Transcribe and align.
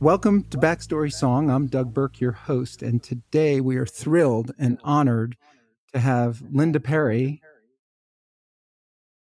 Welcome 0.00 0.44
to 0.50 0.58
Backstory 0.58 1.12
Song. 1.12 1.50
I'm 1.50 1.66
Doug 1.66 1.92
Burke, 1.92 2.20
your 2.20 2.30
host, 2.30 2.82
and 2.82 3.02
today 3.02 3.60
we 3.60 3.76
are 3.78 3.84
thrilled 3.84 4.52
and 4.56 4.78
honored 4.84 5.36
to 5.92 5.98
have 5.98 6.40
Linda 6.52 6.78
Perry, 6.78 7.42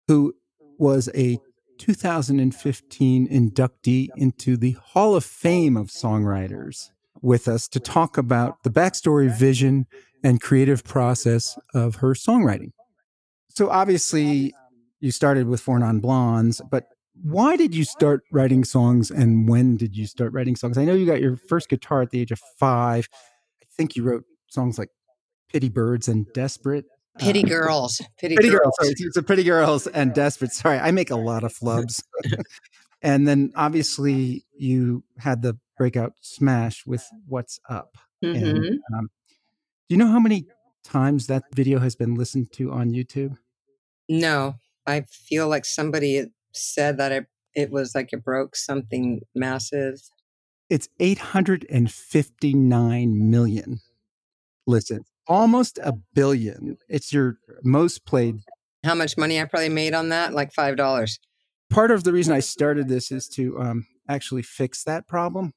who 0.06 0.34
was 0.78 1.08
a 1.12 1.38
2015 1.78 3.28
inductee 3.28 4.10
into 4.16 4.56
the 4.56 4.76
Hall 4.80 5.16
of 5.16 5.24
Fame 5.24 5.76
of 5.76 5.88
Songwriters, 5.88 6.90
with 7.20 7.48
us 7.48 7.66
to 7.66 7.80
talk 7.80 8.16
about 8.16 8.62
the 8.62 8.70
backstory, 8.70 9.28
vision, 9.28 9.86
and 10.22 10.40
creative 10.40 10.84
process 10.84 11.58
of 11.74 11.96
her 11.96 12.14
songwriting. 12.14 12.70
So, 13.48 13.70
obviously, 13.70 14.54
you 15.00 15.10
started 15.10 15.48
with 15.48 15.60
Four 15.60 15.80
Non 15.80 15.98
Blondes, 15.98 16.60
but 16.70 16.89
why 17.22 17.56
did 17.56 17.74
you 17.74 17.84
start 17.84 18.22
writing 18.32 18.64
songs 18.64 19.10
and 19.10 19.48
when 19.48 19.76
did 19.76 19.96
you 19.96 20.06
start 20.06 20.32
writing 20.32 20.56
songs? 20.56 20.78
I 20.78 20.84
know 20.84 20.94
you 20.94 21.06
got 21.06 21.20
your 21.20 21.36
first 21.36 21.68
guitar 21.68 22.02
at 22.02 22.10
the 22.10 22.20
age 22.20 22.30
of 22.30 22.40
five. 22.58 23.08
I 23.62 23.66
think 23.76 23.96
you 23.96 24.02
wrote 24.02 24.24
songs 24.48 24.78
like 24.78 24.88
Pity 25.52 25.68
Birds 25.68 26.08
and 26.08 26.26
Desperate. 26.32 26.86
Pity 27.18 27.44
Uh, 27.44 27.48
girls. 27.48 28.00
Pity, 28.18 28.36
Pretty 28.36 28.50
girls. 28.50 28.74
Girls. 28.80 28.94
It's 28.98 29.16
a 29.16 29.22
Pretty 29.22 29.42
Girls 29.42 29.86
and 29.88 30.14
Desperate. 30.14 30.52
Sorry, 30.52 30.78
I 30.78 30.90
make 30.90 31.10
a 31.10 31.16
lot 31.16 31.44
of 31.44 31.52
flubs. 31.52 32.02
and 33.02 33.26
then 33.26 33.52
obviously 33.56 34.44
you 34.56 35.02
had 35.18 35.42
the 35.42 35.58
breakout 35.76 36.12
smash 36.20 36.86
with 36.86 37.04
What's 37.26 37.58
Up. 37.68 37.96
And, 38.22 38.34
Mhm. 38.36 38.78
um, 38.94 39.10
do 39.88 39.94
you 39.94 39.96
know 39.96 40.06
how 40.06 40.20
many 40.20 40.46
times 40.84 41.26
that 41.26 41.44
video 41.54 41.78
has 41.80 41.96
been 41.96 42.14
listened 42.14 42.52
to 42.52 42.70
on 42.70 42.90
YouTube? 42.92 43.36
No, 44.08 44.54
I 44.86 45.02
feel 45.02 45.48
like 45.48 45.64
somebody 45.64 46.30
said 46.52 46.98
that 46.98 47.12
it, 47.12 47.26
it 47.54 47.70
was 47.70 47.94
like 47.94 48.12
it 48.12 48.24
broke 48.24 48.56
something 48.56 49.20
massive. 49.34 50.00
It's 50.68 50.88
859 50.98 53.30
million 53.30 53.80
listens, 54.66 55.06
almost 55.26 55.78
a 55.82 55.94
billion. 56.14 56.76
It's 56.88 57.12
your 57.12 57.38
most 57.64 58.04
played. 58.04 58.36
How 58.84 58.94
much 58.94 59.18
money 59.18 59.40
I 59.40 59.44
probably 59.44 59.68
made 59.68 59.94
on 59.94 60.10
that? 60.10 60.32
Like 60.32 60.52
five 60.52 60.76
dollars. 60.76 61.18
Part 61.70 61.90
of 61.90 62.04
the 62.04 62.12
reason 62.12 62.34
I 62.34 62.40
started 62.40 62.88
this 62.88 63.12
is 63.12 63.28
to 63.30 63.60
um, 63.60 63.86
actually 64.08 64.42
fix 64.42 64.84
that 64.84 65.06
problem. 65.06 65.52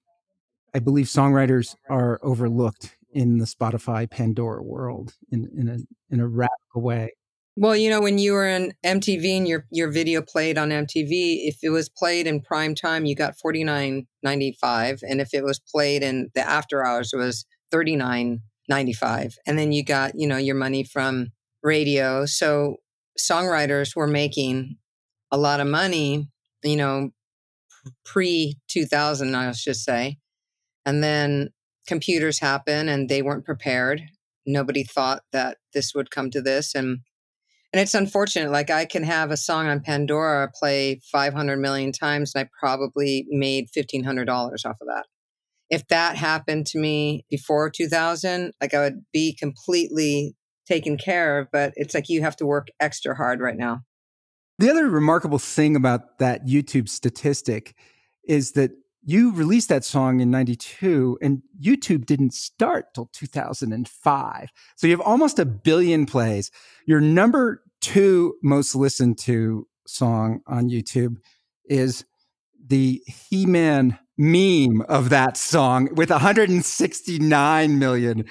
I 0.73 0.79
believe 0.79 1.05
songwriters 1.05 1.75
are 1.89 2.19
overlooked 2.23 2.97
in 3.11 3.37
the 3.37 3.45
Spotify 3.45 4.09
Pandora 4.09 4.63
world 4.63 5.13
in, 5.31 5.47
in 5.55 5.69
a 5.69 5.77
in 6.09 6.19
a 6.19 6.27
radical 6.27 6.81
way. 6.81 7.11
Well, 7.55 7.75
you 7.75 7.89
know, 7.89 8.01
when 8.01 8.17
you 8.17 8.33
were 8.33 8.47
in 8.47 8.73
MTV 8.83 9.37
and 9.37 9.47
your 9.47 9.65
your 9.69 9.91
video 9.91 10.21
played 10.23 10.57
on 10.57 10.69
MTV, 10.69 11.47
if 11.47 11.57
it 11.61 11.69
was 11.69 11.87
played 11.87 12.25
in 12.25 12.41
prime 12.41 12.73
time, 12.73 13.05
you 13.05 13.15
got 13.15 13.37
forty 13.37 13.63
nine 13.63 14.07
ninety 14.23 14.57
five, 14.59 15.01
and 15.07 15.21
if 15.21 15.33
it 15.33 15.43
was 15.43 15.59
played 15.59 16.01
in 16.01 16.31
the 16.33 16.41
after 16.41 16.83
hours, 16.83 17.13
it 17.13 17.17
was 17.17 17.45
thirty 17.71 17.95
nine 17.95 18.41
ninety 18.67 18.93
five, 18.93 19.37
and 19.45 19.59
then 19.59 19.71
you 19.71 19.83
got 19.83 20.13
you 20.15 20.27
know 20.27 20.37
your 20.37 20.55
money 20.55 20.83
from 20.83 21.31
radio. 21.61 22.25
So 22.25 22.77
songwriters 23.19 23.95
were 23.95 24.07
making 24.07 24.77
a 25.31 25.37
lot 25.37 25.59
of 25.59 25.67
money, 25.67 26.29
you 26.63 26.75
know, 26.75 27.11
pre 28.03 28.57
two 28.67 28.85
thousand, 28.85 29.35
I 29.35 29.51
should 29.51 29.75
say, 29.75 30.17
and 30.87 31.03
then 31.03 31.49
computers 31.87 32.39
happen 32.39 32.89
and 32.89 33.09
they 33.09 33.21
weren't 33.21 33.45
prepared. 33.45 34.01
Nobody 34.45 34.83
thought 34.83 35.23
that 35.31 35.57
this 35.73 35.93
would 35.93 36.09
come 36.11 36.31
to 36.31 36.41
this, 36.41 36.73
and 36.73 37.01
and 37.73 37.81
it's 37.81 37.95
unfortunate. 37.95 38.51
Like 38.51 38.69
I 38.69 38.85
can 38.85 39.03
have 39.03 39.31
a 39.31 39.37
song 39.37 39.67
on 39.67 39.81
Pandora 39.81 40.51
play 40.53 41.01
500 41.11 41.57
million 41.57 41.91
times, 41.91 42.33
and 42.33 42.45
I 42.45 42.49
probably 42.59 43.25
made 43.29 43.69
$1,500 43.75 44.29
off 44.29 44.77
of 44.79 44.87
that. 44.87 45.05
If 45.71 45.87
that 45.87 46.15
happened 46.15 46.67
to 46.67 46.77
me 46.77 47.25
before 47.31 47.71
2000, 47.71 48.53
like 48.61 48.75
I 48.75 48.79
would 48.79 49.01
be 49.11 49.35
completely 49.35 50.35
taken 50.67 50.97
care 50.97 51.39
of. 51.39 51.47
But 51.51 51.73
it's 51.75 51.95
like 51.95 52.09
you 52.09 52.21
have 52.21 52.35
to 52.37 52.45
work 52.45 52.67
extra 52.79 53.15
hard 53.15 53.41
right 53.41 53.57
now. 53.57 53.81
The 54.59 54.69
other 54.69 54.87
remarkable 54.87 55.39
thing 55.39 55.75
about 55.75 56.19
that 56.19 56.45
YouTube 56.45 56.87
statistic 56.87 57.75
is 58.27 58.51
that 58.51 58.69
you 59.03 59.33
released 59.33 59.69
that 59.69 59.83
song 59.83 60.19
in 60.19 60.31
92 60.31 61.17
and 61.21 61.41
YouTube 61.61 62.05
didn't 62.05 62.33
start 62.33 62.93
till 62.93 63.09
2005. 63.13 64.49
So 64.75 64.87
you 64.87 64.91
have 64.91 65.01
almost 65.01 65.39
a 65.39 65.45
billion 65.45 66.05
plays. 66.05 66.51
Your 66.85 67.01
number 67.01 67.63
two 67.81 68.35
most 68.41 68.75
listened 68.75 69.17
to 69.19 69.67
song 69.85 70.41
on 70.47 70.69
YouTube 70.69 71.17
is 71.69 72.05
the 72.65 73.01
He 73.07 73.45
Man 73.45 73.99
meme 74.17 74.81
of 74.87 75.09
that 75.09 75.37
song 75.37 75.89
with 75.95 76.09
169 76.09 77.79
million 77.79 78.25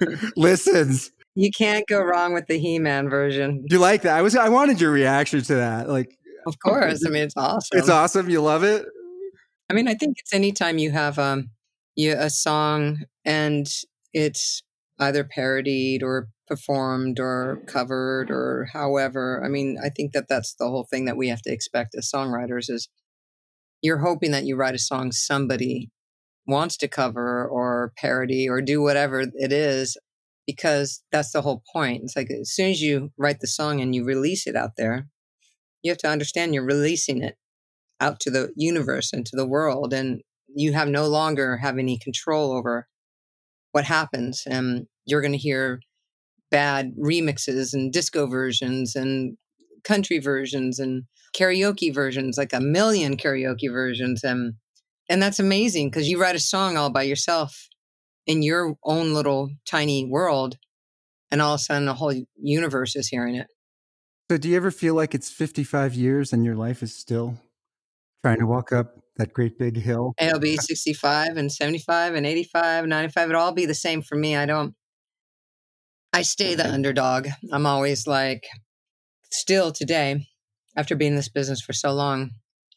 listens. 0.36 1.10
You 1.34 1.50
can't 1.50 1.86
go 1.86 2.02
wrong 2.02 2.34
with 2.34 2.46
the 2.46 2.58
He-Man 2.58 3.08
version. 3.08 3.64
Do 3.66 3.76
you 3.76 3.80
like 3.80 4.02
that? 4.02 4.16
I 4.16 4.22
was 4.22 4.36
I 4.36 4.48
wanted 4.48 4.80
your 4.80 4.90
reaction 4.90 5.40
to 5.42 5.54
that. 5.56 5.88
Like 5.88 6.18
Of 6.46 6.58
course. 6.58 7.04
I 7.06 7.10
mean, 7.10 7.22
it's 7.22 7.36
awesome. 7.36 7.78
it's 7.78 7.88
awesome. 7.88 8.28
You 8.28 8.42
love 8.42 8.64
it. 8.64 8.84
I 9.70 9.74
mean, 9.74 9.88
I 9.88 9.94
think 9.94 10.18
it's 10.18 10.34
anytime 10.34 10.78
you 10.78 10.90
have 10.90 11.18
um 11.18 11.50
you 11.96 12.14
a 12.18 12.30
song 12.30 13.04
and 13.24 13.66
it's 14.12 14.62
either 14.98 15.24
parodied 15.24 16.02
or 16.02 16.28
performed 16.46 17.18
or 17.18 17.62
covered 17.66 18.30
or 18.30 18.68
however. 18.72 19.42
I 19.44 19.48
mean, 19.48 19.78
I 19.82 19.88
think 19.88 20.12
that 20.12 20.28
that's 20.28 20.54
the 20.54 20.68
whole 20.68 20.86
thing 20.90 21.06
that 21.06 21.16
we 21.16 21.28
have 21.28 21.42
to 21.42 21.52
expect 21.52 21.94
as 21.96 22.10
songwriters 22.10 22.70
is 22.70 22.88
you're 23.82 23.98
hoping 23.98 24.30
that 24.32 24.44
you 24.44 24.56
write 24.56 24.74
a 24.74 24.78
song 24.78 25.12
somebody 25.12 25.90
wants 26.46 26.76
to 26.78 26.88
cover 26.88 27.46
or 27.46 27.92
parody 27.96 28.48
or 28.48 28.60
do 28.60 28.82
whatever 28.82 29.20
it 29.20 29.52
is 29.52 29.96
because 30.46 31.02
that's 31.12 31.32
the 31.32 31.42
whole 31.42 31.62
point. 31.72 32.02
It's 32.04 32.16
like 32.16 32.30
as 32.30 32.52
soon 32.52 32.70
as 32.70 32.82
you 32.82 33.12
write 33.16 33.40
the 33.40 33.46
song 33.46 33.80
and 33.80 33.94
you 33.94 34.04
release 34.04 34.46
it 34.46 34.56
out 34.56 34.72
there, 34.76 35.08
you 35.82 35.90
have 35.90 35.98
to 35.98 36.08
understand 36.08 36.54
you're 36.54 36.64
releasing 36.64 37.22
it 37.22 37.36
out 38.02 38.20
to 38.20 38.30
the 38.30 38.52
universe 38.56 39.12
and 39.12 39.24
to 39.26 39.36
the 39.36 39.46
world 39.46 39.92
and 39.92 40.20
you 40.54 40.72
have 40.72 40.88
no 40.88 41.06
longer 41.06 41.56
have 41.56 41.78
any 41.78 41.98
control 41.98 42.52
over 42.52 42.86
what 43.70 43.84
happens 43.84 44.42
and 44.46 44.86
you're 45.06 45.22
going 45.22 45.32
to 45.32 45.38
hear 45.38 45.80
bad 46.50 46.92
remixes 46.98 47.72
and 47.72 47.92
disco 47.92 48.26
versions 48.26 48.94
and 48.94 49.36
country 49.84 50.18
versions 50.18 50.78
and 50.78 51.04
karaoke 51.34 51.94
versions 51.94 52.36
like 52.36 52.52
a 52.52 52.60
million 52.60 53.16
karaoke 53.16 53.70
versions 53.70 54.22
and 54.22 54.54
and 55.08 55.22
that's 55.22 55.38
amazing 55.38 55.88
because 55.88 56.08
you 56.08 56.20
write 56.20 56.36
a 56.36 56.40
song 56.40 56.76
all 56.76 56.90
by 56.90 57.02
yourself 57.02 57.68
in 58.26 58.42
your 58.42 58.74
own 58.84 59.14
little 59.14 59.50
tiny 59.66 60.04
world 60.04 60.56
and 61.30 61.42
all 61.42 61.54
of 61.54 61.60
a 61.60 61.62
sudden 61.62 61.86
the 61.86 61.94
whole 61.94 62.14
universe 62.40 62.94
is 62.94 63.08
hearing 63.08 63.34
it. 63.34 63.48
So 64.30 64.38
do 64.38 64.48
you 64.48 64.56
ever 64.56 64.70
feel 64.70 64.94
like 64.94 65.14
it's 65.14 65.30
55 65.30 65.94
years 65.94 66.32
and 66.32 66.44
your 66.44 66.54
life 66.54 66.82
is 66.82 66.94
still 66.94 67.38
trying 68.22 68.38
to 68.38 68.46
walk 68.46 68.72
up 68.72 68.94
that 69.16 69.32
great 69.32 69.58
big 69.58 69.76
hill? 69.76 70.14
It'll 70.18 70.40
be 70.40 70.56
65 70.56 71.36
and 71.36 71.52
75 71.52 72.14
and 72.14 72.26
85, 72.26 72.86
95. 72.86 73.28
It'll 73.30 73.42
all 73.42 73.52
be 73.52 73.66
the 73.66 73.74
same 73.74 74.02
for 74.02 74.16
me. 74.16 74.36
I 74.36 74.46
don't, 74.46 74.74
I 76.12 76.22
stay 76.22 76.54
the 76.54 76.70
underdog. 76.70 77.28
I'm 77.52 77.66
always 77.66 78.06
like, 78.06 78.46
still 79.30 79.72
today, 79.72 80.26
after 80.76 80.94
being 80.94 81.12
in 81.12 81.16
this 81.16 81.28
business 81.28 81.60
for 81.60 81.72
so 81.72 81.92
long, 81.92 82.30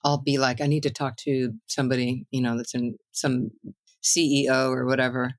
I'll 0.04 0.22
be 0.22 0.38
like, 0.38 0.62
I 0.62 0.68
need 0.68 0.84
to 0.84 0.92
talk 0.92 1.18
to 1.18 1.54
somebody, 1.68 2.28
you 2.32 2.42
know, 2.42 2.58
that's 2.58 2.76
in 2.76 2.98
some 3.12 3.52
CEO 4.04 4.70
or 4.70 4.86
whatever. 4.86 5.32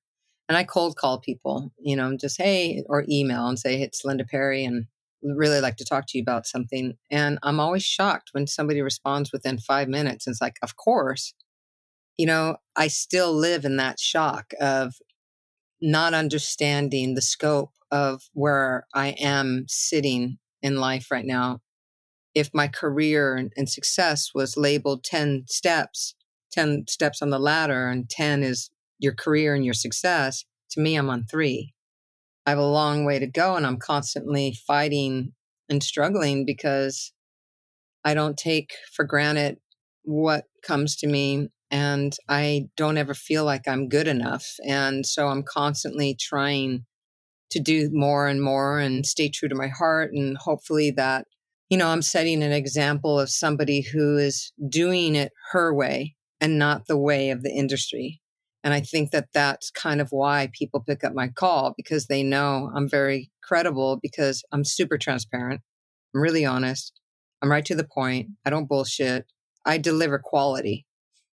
And 0.49 0.57
I 0.57 0.65
cold 0.65 0.97
call 0.97 1.21
people, 1.21 1.73
you 1.79 1.97
know, 1.97 2.17
just, 2.17 2.41
hey, 2.41 2.83
or 2.89 3.05
email 3.09 3.47
and 3.47 3.59
say, 3.59 3.83
it's 3.83 4.05
Linda 4.05 4.25
Perry 4.25 4.65
and 4.65 4.87
really 5.35 5.61
like 5.61 5.77
to 5.77 5.85
talk 5.85 6.05
to 6.09 6.19
you 6.19 6.23
about 6.23 6.47
something. 6.47 6.95
And 7.11 7.39
I'm 7.43 7.61
always 7.61 7.83
shocked 7.83 8.31
when 8.33 8.47
somebody 8.47 8.83
responds 8.83 9.33
within 9.33 9.59
five 9.59 9.89
minutes. 9.89 10.27
And 10.27 10.35
It's 10.35 10.41
like, 10.41 10.57
of 10.63 10.77
course, 10.77 11.35
you 12.17 12.27
know, 12.27 12.57
I 12.77 12.89
still 12.89 13.33
live 13.33 13.65
in 13.65 13.77
that 13.77 13.99
shock 13.99 14.53
of 14.61 14.95
not 15.81 16.15
understanding 16.15 17.15
the 17.15 17.23
scope 17.23 17.73
of 17.91 18.23
where 18.33 18.87
I 18.95 19.09
am 19.19 19.67
sitting 19.69 20.39
in 20.63 20.77
life 20.77 21.11
right 21.11 21.25
now 21.25 21.61
if 22.37 22.51
my 22.53 22.69
career 22.69 23.35
and, 23.57 23.69
success 23.69 24.33
was 24.35 24.59
labeled 24.59 25.03
10 25.05 25.47
steps, 25.49 26.15
10 26.53 26.85
steps 26.87 27.23
on 27.23 27.31
the 27.31 27.39
ladder, 27.39 27.89
and 27.89 28.11
10 28.11 28.43
is 28.43 28.71
your 28.99 29.15
career 29.15 29.55
and 29.55 29.65
your 29.65 29.73
success, 29.75 30.45
to 30.71 30.81
me, 30.81 30.97
I'm 30.97 31.09
on 31.09 31.25
three. 31.25 31.73
I 32.47 32.51
have 32.51 32.59
a 32.59 32.67
long 32.67 33.05
way 33.05 33.19
to 33.19 33.27
go, 33.27 33.57
and 33.57 33.67
I'm 33.67 33.79
constantly 33.79 34.57
fighting 34.67 35.33
and 35.69 35.83
struggling 35.83 36.45
because 36.45 37.13
I 38.05 38.15
don't 38.15 38.37
take 38.37 38.73
for 38.93 39.05
granted 39.05 39.59
what 40.05 40.45
comes 40.63 40.95
to 40.97 41.09
me 41.09 41.49
and 41.73 42.17
I 42.29 42.69
don't 42.77 42.99
ever 42.99 43.15
feel 43.15 43.45
like 43.45 43.67
I'm 43.67 43.89
good 43.89 44.07
enough. 44.07 44.47
And 44.65 45.05
so 45.05 45.27
I'm 45.27 45.43
constantly 45.43 46.17
trying 46.19 46.85
to 47.51 47.61
do 47.61 47.91
more 47.93 48.29
and 48.29 48.41
more 48.41 48.79
and 48.79 49.05
stay 49.05 49.29
true 49.29 49.49
to 49.49 49.55
my 49.55 49.69
heart. 49.69 50.13
And 50.13 50.37
hopefully 50.37 50.93
that, 50.93 51.27
you 51.69 51.77
know, 51.77 51.89
I'm 51.89 52.03
setting 52.03 52.43
an 52.43 52.53
example 52.53 53.19
of 53.19 53.31
somebody 53.31 53.81
who 53.81 54.17
is 54.17 54.53
doing 54.69 55.17
it 55.17 55.33
her 55.51 55.75
way 55.75 56.15
and 56.41 56.59
not 56.59 56.87
the 56.87 56.99
way 56.99 57.31
of 57.31 57.43
the 57.43 57.51
industry. 57.51 58.21
And 58.67 58.75
I 58.75 58.81
think 58.81 59.13
that 59.13 59.29
that's 59.33 59.71
kind 59.71 60.01
of 60.01 60.09
why 60.11 60.51
people 60.53 60.81
pick 60.81 61.05
up 61.05 61.15
my 61.15 61.29
call 61.29 61.73
because 61.77 62.09
they 62.09 62.25
know 62.25 62.69
I'm 62.75 62.89
very 62.89 63.31
credible 63.41 64.01
because 64.03 64.43
I'm 64.51 64.65
super 64.65 64.99
transparent. 64.99 65.61
I'm 66.13 66.21
really 66.21 66.45
honest. 66.45 66.93
I'm 67.41 67.49
right 67.49 67.65
to 67.65 67.77
the 67.77 67.87
point. 67.87 68.31
I 68.45 68.51
don't 68.51 68.69
bullshit. 68.69 69.27
I 69.65 69.79
deliver 69.79 70.19
quality. 70.19 70.85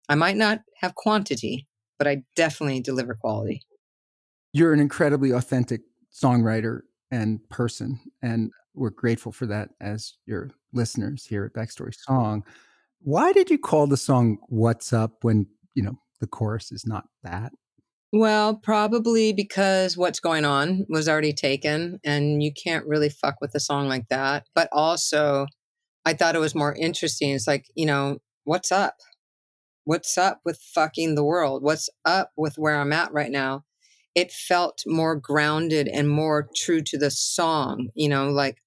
I 0.07 0.15
might 0.15 0.37
not 0.37 0.61
have 0.79 0.95
quantity, 0.95 1.67
but 1.97 2.07
I 2.07 2.23
definitely 2.37 2.79
deliver 2.79 3.13
quality. 3.13 3.61
You're 4.53 4.71
an 4.71 4.79
incredibly 4.79 5.31
authentic 5.31 5.81
songwriter 6.13 6.83
and 7.11 7.41
person, 7.49 7.99
and 8.21 8.51
we're 8.73 8.89
grateful 8.91 9.33
for 9.33 9.47
that 9.47 9.71
as 9.81 10.13
your 10.25 10.51
listeners 10.71 11.25
here 11.25 11.43
at 11.43 11.51
Backstory 11.51 11.93
Song. 11.93 12.45
Why 13.01 13.33
did 13.33 13.49
you 13.49 13.57
call 13.57 13.85
the 13.85 13.97
song 13.97 14.37
What's 14.47 14.93
Up 14.93 15.25
when, 15.25 15.47
you 15.75 15.83
know, 15.83 15.99
the 16.19 16.27
chorus 16.27 16.71
is 16.71 16.85
not 16.85 17.05
that? 17.23 17.51
Well, 18.13 18.55
probably 18.55 19.33
because 19.33 19.97
what's 19.97 20.19
going 20.19 20.45
on 20.45 20.85
was 20.87 21.09
already 21.09 21.33
taken 21.33 21.99
and 22.05 22.41
you 22.41 22.51
can't 22.53 22.85
really 22.85 23.09
fuck 23.09 23.35
with 23.41 23.53
a 23.53 23.59
song 23.59 23.89
like 23.89 24.07
that. 24.09 24.47
But 24.55 24.69
also, 24.71 25.45
I 26.05 26.13
thought 26.13 26.35
it 26.35 26.39
was 26.39 26.55
more 26.55 26.73
interesting. 26.73 27.31
It's 27.31 27.47
like, 27.47 27.65
you 27.75 27.85
know, 27.85 28.19
what's 28.45 28.71
up? 28.71 28.95
What's 29.83 30.17
up 30.17 30.39
with 30.45 30.57
fucking 30.57 31.15
the 31.15 31.23
world? 31.23 31.63
What's 31.63 31.89
up 32.05 32.31
with 32.37 32.57
where 32.57 32.79
I'm 32.79 32.93
at 32.93 33.11
right 33.11 33.31
now? 33.31 33.65
It 34.15 34.31
felt 34.31 34.83
more 34.85 35.15
grounded 35.15 35.87
and 35.87 36.09
more 36.09 36.47
true 36.55 36.81
to 36.83 36.97
the 36.97 37.11
song, 37.11 37.89
you 37.93 38.09
know, 38.09 38.29
like 38.29 38.57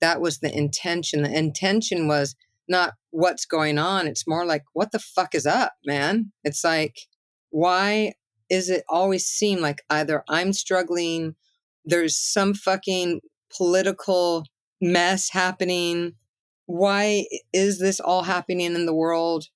that 0.00 0.20
was 0.20 0.38
the 0.38 0.54
intention. 0.56 1.22
The 1.22 1.36
intention 1.36 2.08
was 2.08 2.34
not 2.68 2.94
what's 3.10 3.46
going 3.46 3.78
on. 3.78 4.06
It's 4.06 4.26
more 4.26 4.44
like, 4.44 4.62
what 4.72 4.92
the 4.92 4.98
fuck 4.98 5.34
is 5.34 5.46
up, 5.46 5.74
man? 5.84 6.32
It's 6.44 6.64
like, 6.64 6.96
why 7.50 8.14
is 8.50 8.70
it 8.70 8.84
always 8.88 9.26
seem 9.26 9.60
like 9.60 9.82
either 9.90 10.22
I'm 10.28 10.52
struggling, 10.52 11.34
there's 11.84 12.16
some 12.16 12.54
fucking 12.54 13.20
political 13.56 14.44
mess 14.80 15.30
happening. 15.30 16.14
Why 16.66 17.26
is 17.52 17.78
this 17.78 18.00
all 18.00 18.24
happening 18.24 18.74
in 18.74 18.86
the 18.86 18.94
world? 18.94 19.46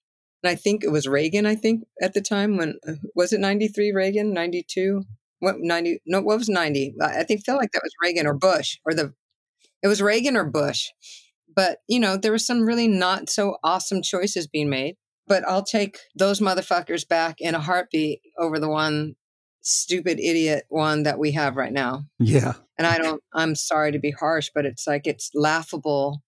And 0.42 0.50
I 0.50 0.54
think 0.54 0.82
it 0.82 0.90
was 0.90 1.06
Reagan, 1.06 1.44
I 1.44 1.54
think, 1.54 1.84
at 2.00 2.14
the 2.14 2.20
time 2.20 2.56
when, 2.56 2.78
was 3.14 3.32
it 3.32 3.40
93 3.40 3.92
Reagan, 3.92 4.32
92? 4.32 5.04
What, 5.40 5.56
90? 5.58 6.00
No, 6.06 6.20
what 6.20 6.38
was 6.38 6.48
90? 6.48 6.94
I 7.02 7.24
think, 7.24 7.44
felt 7.44 7.60
like 7.60 7.72
that 7.72 7.82
was 7.82 7.92
Reagan 8.02 8.26
or 8.26 8.34
Bush 8.34 8.78
or 8.84 8.94
the, 8.94 9.12
it 9.82 9.88
was 9.88 10.00
Reagan 10.00 10.36
or 10.36 10.44
Bush. 10.44 10.88
But, 11.54 11.78
you 11.88 11.98
know, 11.98 12.16
there 12.16 12.32
were 12.32 12.38
some 12.38 12.62
really 12.62 12.88
not 12.88 13.28
so 13.28 13.56
awesome 13.64 14.02
choices 14.02 14.46
being 14.46 14.70
made 14.70 14.96
but 15.30 15.46
I'll 15.46 15.62
take 15.62 15.96
those 16.16 16.40
motherfuckers 16.40 17.06
back 17.06 17.36
in 17.38 17.54
a 17.54 17.60
heartbeat 17.60 18.20
over 18.36 18.58
the 18.58 18.68
one 18.68 19.14
stupid 19.60 20.18
idiot 20.18 20.64
one 20.70 21.04
that 21.04 21.20
we 21.20 21.30
have 21.32 21.54
right 21.54 21.72
now. 21.72 22.02
Yeah. 22.18 22.54
And 22.76 22.84
I 22.84 22.98
don't, 22.98 23.22
I'm 23.32 23.54
sorry 23.54 23.92
to 23.92 24.00
be 24.00 24.10
harsh, 24.10 24.50
but 24.52 24.66
it's 24.66 24.88
like 24.88 25.06
it's 25.06 25.30
laughable, 25.32 26.24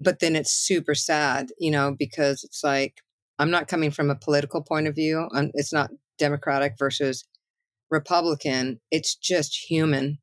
but 0.00 0.18
then 0.18 0.34
it's 0.34 0.50
super 0.50 0.96
sad, 0.96 1.50
you 1.60 1.70
know, 1.70 1.94
because 1.96 2.42
it's 2.42 2.64
like 2.64 3.02
I'm 3.38 3.52
not 3.52 3.68
coming 3.68 3.92
from 3.92 4.10
a 4.10 4.16
political 4.16 4.62
point 4.62 4.88
of 4.88 4.96
view. 4.96 5.28
I'm, 5.32 5.52
it's 5.54 5.72
not 5.72 5.90
Democratic 6.18 6.74
versus 6.76 7.24
Republican. 7.88 8.80
It's 8.90 9.14
just 9.14 9.70
human. 9.70 10.18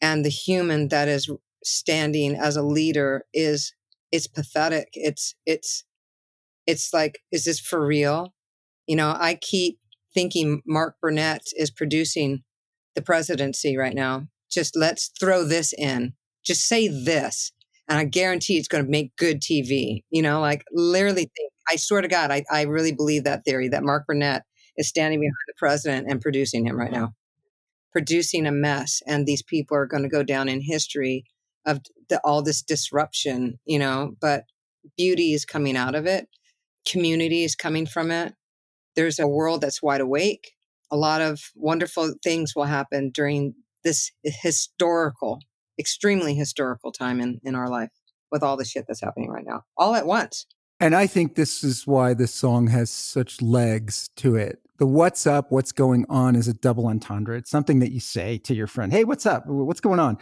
And 0.00 0.24
the 0.24 0.30
human 0.30 0.88
that 0.88 1.06
is 1.06 1.30
standing 1.64 2.34
as 2.34 2.56
a 2.56 2.62
leader 2.62 3.24
is, 3.32 3.74
it's 4.10 4.26
pathetic. 4.26 4.88
It's, 4.94 5.34
it's, 5.46 5.84
it's 6.66 6.92
like, 6.92 7.20
is 7.30 7.44
this 7.44 7.60
for 7.60 7.84
real? 7.84 8.34
You 8.86 8.96
know, 8.96 9.16
I 9.18 9.38
keep 9.40 9.78
thinking 10.14 10.62
Mark 10.66 10.96
Burnett 11.00 11.42
is 11.56 11.70
producing 11.70 12.42
the 12.94 13.02
presidency 13.02 13.76
right 13.76 13.94
now. 13.94 14.28
Just 14.50 14.76
let's 14.76 15.10
throw 15.18 15.44
this 15.44 15.72
in. 15.72 16.12
Just 16.44 16.66
say 16.66 16.88
this. 16.88 17.52
And 17.88 17.98
I 17.98 18.04
guarantee 18.04 18.58
it's 18.58 18.68
going 18.68 18.84
to 18.84 18.90
make 18.90 19.16
good 19.16 19.40
TV. 19.40 20.04
You 20.10 20.22
know, 20.22 20.40
like 20.40 20.64
literally 20.72 21.30
think, 21.36 21.52
I 21.68 21.76
swear 21.76 22.00
to 22.00 22.08
God, 22.08 22.30
I, 22.30 22.44
I 22.50 22.62
really 22.62 22.92
believe 22.92 23.24
that 23.24 23.44
theory 23.44 23.68
that 23.68 23.82
Mark 23.82 24.06
Burnett 24.06 24.42
is 24.76 24.88
standing 24.88 25.20
behind 25.20 25.34
the 25.46 25.54
president 25.56 26.06
and 26.10 26.20
producing 26.20 26.66
him 26.66 26.76
right 26.76 26.90
mm-hmm. 26.90 27.02
now, 27.02 27.14
producing 27.92 28.46
a 28.46 28.52
mess. 28.52 29.02
And 29.06 29.26
these 29.26 29.42
people 29.42 29.76
are 29.76 29.86
going 29.86 30.02
to 30.02 30.08
go 30.08 30.22
down 30.22 30.48
in 30.48 30.60
history 30.60 31.24
of 31.66 31.80
the, 32.08 32.20
all 32.24 32.42
this 32.42 32.62
disruption, 32.62 33.58
you 33.64 33.78
know, 33.78 34.14
but 34.20 34.44
beauty 34.96 35.32
is 35.32 35.44
coming 35.44 35.76
out 35.76 35.94
of 35.94 36.06
it 36.06 36.28
community 36.86 37.44
is 37.44 37.54
coming 37.54 37.86
from 37.86 38.10
it. 38.10 38.34
There's 38.96 39.18
a 39.18 39.28
world 39.28 39.60
that's 39.60 39.82
wide 39.82 40.00
awake. 40.00 40.52
A 40.90 40.96
lot 40.96 41.20
of 41.20 41.40
wonderful 41.54 42.14
things 42.22 42.54
will 42.54 42.64
happen 42.64 43.10
during 43.10 43.54
this 43.84 44.12
historical, 44.22 45.40
extremely 45.78 46.34
historical 46.34 46.92
time 46.92 47.20
in, 47.20 47.40
in 47.42 47.54
our 47.54 47.68
life 47.68 47.90
with 48.30 48.42
all 48.42 48.56
the 48.56 48.64
shit 48.64 48.84
that's 48.86 49.00
happening 49.00 49.30
right 49.30 49.44
now, 49.46 49.62
all 49.76 49.94
at 49.94 50.06
once. 50.06 50.46
And 50.82 50.96
I 50.96 51.06
think 51.06 51.36
this 51.36 51.62
is 51.62 51.86
why 51.86 52.12
this 52.12 52.34
song 52.34 52.66
has 52.66 52.90
such 52.90 53.40
legs 53.40 54.10
to 54.16 54.34
it. 54.34 54.58
The 54.78 54.86
what's 54.86 55.28
up, 55.28 55.52
what's 55.52 55.70
going 55.70 56.04
on 56.08 56.34
is 56.34 56.48
a 56.48 56.54
double 56.54 56.88
entendre. 56.88 57.38
It's 57.38 57.52
something 57.52 57.78
that 57.78 57.92
you 57.92 58.00
say 58.00 58.38
to 58.38 58.52
your 58.52 58.66
friend, 58.66 58.92
Hey, 58.92 59.04
what's 59.04 59.24
up? 59.24 59.46
What's 59.46 59.78
going 59.78 60.00
on? 60.00 60.18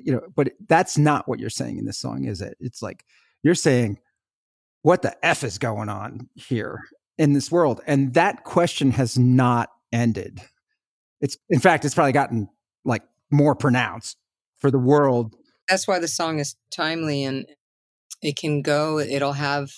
You 0.00 0.12
know, 0.12 0.20
but 0.32 0.52
that's 0.68 0.96
not 0.96 1.26
what 1.26 1.40
you're 1.40 1.50
saying 1.50 1.78
in 1.78 1.84
this 1.84 1.98
song, 1.98 2.26
is 2.26 2.40
it? 2.40 2.56
It's 2.60 2.80
like 2.80 3.04
you're 3.42 3.56
saying, 3.56 3.98
what 4.82 5.02
the 5.02 5.16
F 5.26 5.42
is 5.42 5.58
going 5.58 5.88
on 5.88 6.28
here 6.36 6.78
in 7.18 7.32
this 7.32 7.50
world? 7.50 7.80
And 7.84 8.14
that 8.14 8.44
question 8.44 8.92
has 8.92 9.18
not 9.18 9.68
ended. 9.92 10.40
It's, 11.20 11.36
in 11.50 11.58
fact, 11.58 11.84
it's 11.84 11.96
probably 11.96 12.12
gotten 12.12 12.48
like 12.84 13.02
more 13.32 13.56
pronounced 13.56 14.16
for 14.58 14.70
the 14.70 14.78
world. 14.78 15.34
That's 15.68 15.88
why 15.88 15.98
the 15.98 16.06
song 16.06 16.38
is 16.38 16.54
timely 16.70 17.24
and 17.24 17.46
it 18.22 18.36
can 18.36 18.62
go, 18.62 19.00
it'll 19.00 19.32
have 19.32 19.72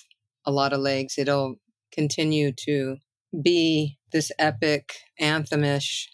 a 0.46 0.52
lot 0.52 0.72
of 0.72 0.80
legs. 0.80 1.18
It'll 1.18 1.56
continue 1.92 2.52
to 2.64 2.96
be 3.42 3.98
this 4.12 4.30
epic, 4.38 4.94
anthemish 5.20 6.06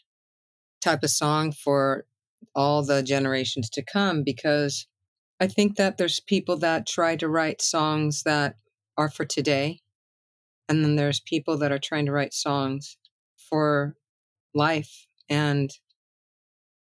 type 0.80 1.02
of 1.02 1.10
song 1.10 1.52
for 1.52 2.06
all 2.54 2.84
the 2.84 3.02
generations 3.02 3.70
to 3.70 3.82
come 3.82 4.22
because 4.24 4.86
I 5.40 5.46
think 5.46 5.76
that 5.76 5.96
there's 5.96 6.20
people 6.20 6.56
that 6.58 6.86
try 6.86 7.16
to 7.16 7.28
write 7.28 7.62
songs 7.62 8.22
that 8.24 8.56
are 8.96 9.10
for 9.10 9.24
today. 9.24 9.80
And 10.68 10.84
then 10.84 10.96
there's 10.96 11.20
people 11.20 11.58
that 11.58 11.72
are 11.72 11.78
trying 11.78 12.06
to 12.06 12.12
write 12.12 12.34
songs 12.34 12.96
for 13.36 13.96
life. 14.54 15.06
And 15.28 15.70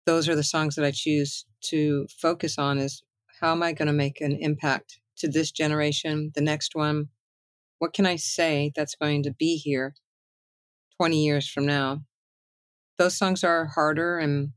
those 0.06 0.28
are 0.28 0.36
the 0.36 0.44
songs 0.44 0.76
that 0.76 0.86
I 0.86 0.92
choose 0.92 1.46
to 1.66 2.08
focus 2.20 2.58
on 2.58 2.80
is 2.80 3.04
how 3.40 3.52
am 3.52 3.64
I 3.64 3.74
going 3.74 3.88
to 3.88 3.94
make 3.94 4.22
an 4.22 4.36
impact 4.40 5.00
to 5.18 5.28
this 5.28 5.52
generation, 5.52 6.32
the 6.34 6.42
next 6.42 6.76
one? 6.76 7.10
What 7.80 7.94
can 7.94 8.06
I 8.06 8.18
say 8.18 8.72
that's 8.76 8.96
going 8.96 9.24
to 9.24 9.32
be 9.32 9.58
here 9.58 9.96
20 10.98 11.24
years 11.24 11.50
from 11.50 11.66
now? 11.66 12.02
Those 12.98 13.18
songs 13.18 13.44
are 13.44 13.66
harder 13.66 14.20
and 14.20 14.50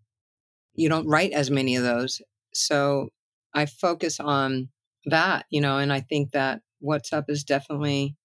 you 0.75 0.89
don't 0.89 1.09
write 1.09 1.33
as 1.33 1.51
many 1.51 1.77
of 1.77 1.85
those. 1.85 2.21
So 2.53 3.09
I 3.55 3.67
focus 3.67 4.19
on 4.19 4.69
that, 5.07 5.47
you 5.51 5.61
know, 5.61 5.79
and 5.79 5.93
I 5.93 6.01
think 6.01 6.33
that 6.33 6.61
What's 6.81 7.13
Up 7.13 7.27
is 7.29 7.45
definitely 7.45 8.17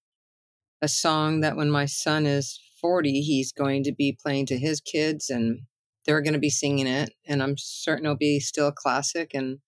a 0.82 0.88
song 0.88 1.40
that 1.40 1.56
when 1.56 1.70
my 1.70 1.86
son 1.86 2.26
is 2.26 2.60
40, 2.80 3.20
he's 3.22 3.52
going 3.52 3.84
to 3.84 3.92
be 3.92 4.18
playing 4.20 4.46
to 4.46 4.58
his 4.58 4.80
kids 4.80 5.30
and 5.30 5.60
they're 6.06 6.22
going 6.22 6.34
to 6.34 6.40
be 6.40 6.50
singing 6.50 6.86
it. 6.86 7.12
And 7.26 7.42
I'm 7.42 7.56
certain 7.56 8.06
it'll 8.06 8.16
be 8.16 8.40
still 8.40 8.68
a 8.68 8.72
classic 8.72 9.32
and 9.34 9.58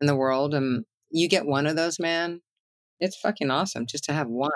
in 0.00 0.06
the 0.06 0.16
world. 0.16 0.54
And 0.54 0.84
you 1.10 1.28
get 1.28 1.46
one 1.46 1.66
of 1.66 1.76
those, 1.76 1.98
man, 1.98 2.40
it's 3.00 3.16
fucking 3.16 3.50
awesome 3.50 3.86
just 3.86 4.04
to 4.04 4.12
have 4.12 4.28
one. 4.28 4.50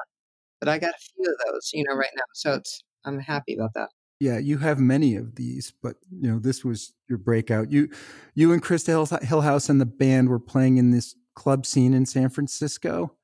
But 0.61 0.69
I 0.69 0.79
got 0.79 0.95
a 0.95 0.99
few 0.99 1.27
of 1.27 1.35
those, 1.47 1.71
you 1.73 1.85
know, 1.85 1.95
right 1.95 2.11
now. 2.15 2.23
So 2.35 2.55
it's, 2.55 2.83
I'm 3.05 3.19
happy 3.19 3.55
about 3.55 3.75
that. 3.75 3.89
Yeah, 4.21 4.39
you 4.39 4.59
have 4.59 4.79
many 4.79 5.17
of 5.17 5.35
these, 5.35 5.73
but 5.83 5.97
you 6.09 6.31
know 6.31 6.39
this 6.39 6.65
was 6.65 6.93
your 7.09 7.19
breakout. 7.19 7.73
You, 7.73 7.89
you 8.35 8.53
and 8.53 8.63
Christa 8.63 9.21
Hillhouse 9.25 9.69
and 9.69 9.81
the 9.81 9.87
band 9.87 10.29
were 10.29 10.39
playing 10.39 10.77
in 10.77 10.93
this 10.93 11.17
club 11.35 11.67
scene 11.67 11.93
in 11.93 12.07
San 12.07 12.29
Francisco. 12.29 13.17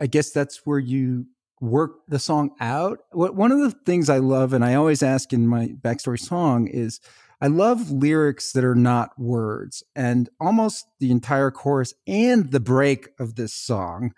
I 0.00 0.08
guess 0.08 0.30
that's 0.30 0.66
where 0.66 0.80
you 0.80 1.26
work 1.60 2.00
the 2.08 2.18
song 2.18 2.50
out. 2.58 3.00
What 3.12 3.36
one 3.36 3.52
of 3.52 3.60
the 3.60 3.70
things 3.70 4.10
I 4.10 4.18
love, 4.18 4.52
and 4.52 4.64
I 4.64 4.74
always 4.74 5.04
ask 5.04 5.32
in 5.32 5.46
my 5.46 5.68
backstory 5.68 6.18
song, 6.18 6.66
is 6.66 7.00
I 7.40 7.46
love 7.46 7.92
lyrics 7.92 8.50
that 8.52 8.64
are 8.64 8.74
not 8.74 9.16
words, 9.18 9.84
and 9.94 10.28
almost 10.40 10.86
the 10.98 11.12
entire 11.12 11.52
chorus 11.52 11.94
and 12.08 12.50
the 12.50 12.60
break 12.60 13.10
of 13.20 13.36
this 13.36 13.54
song 13.54 14.14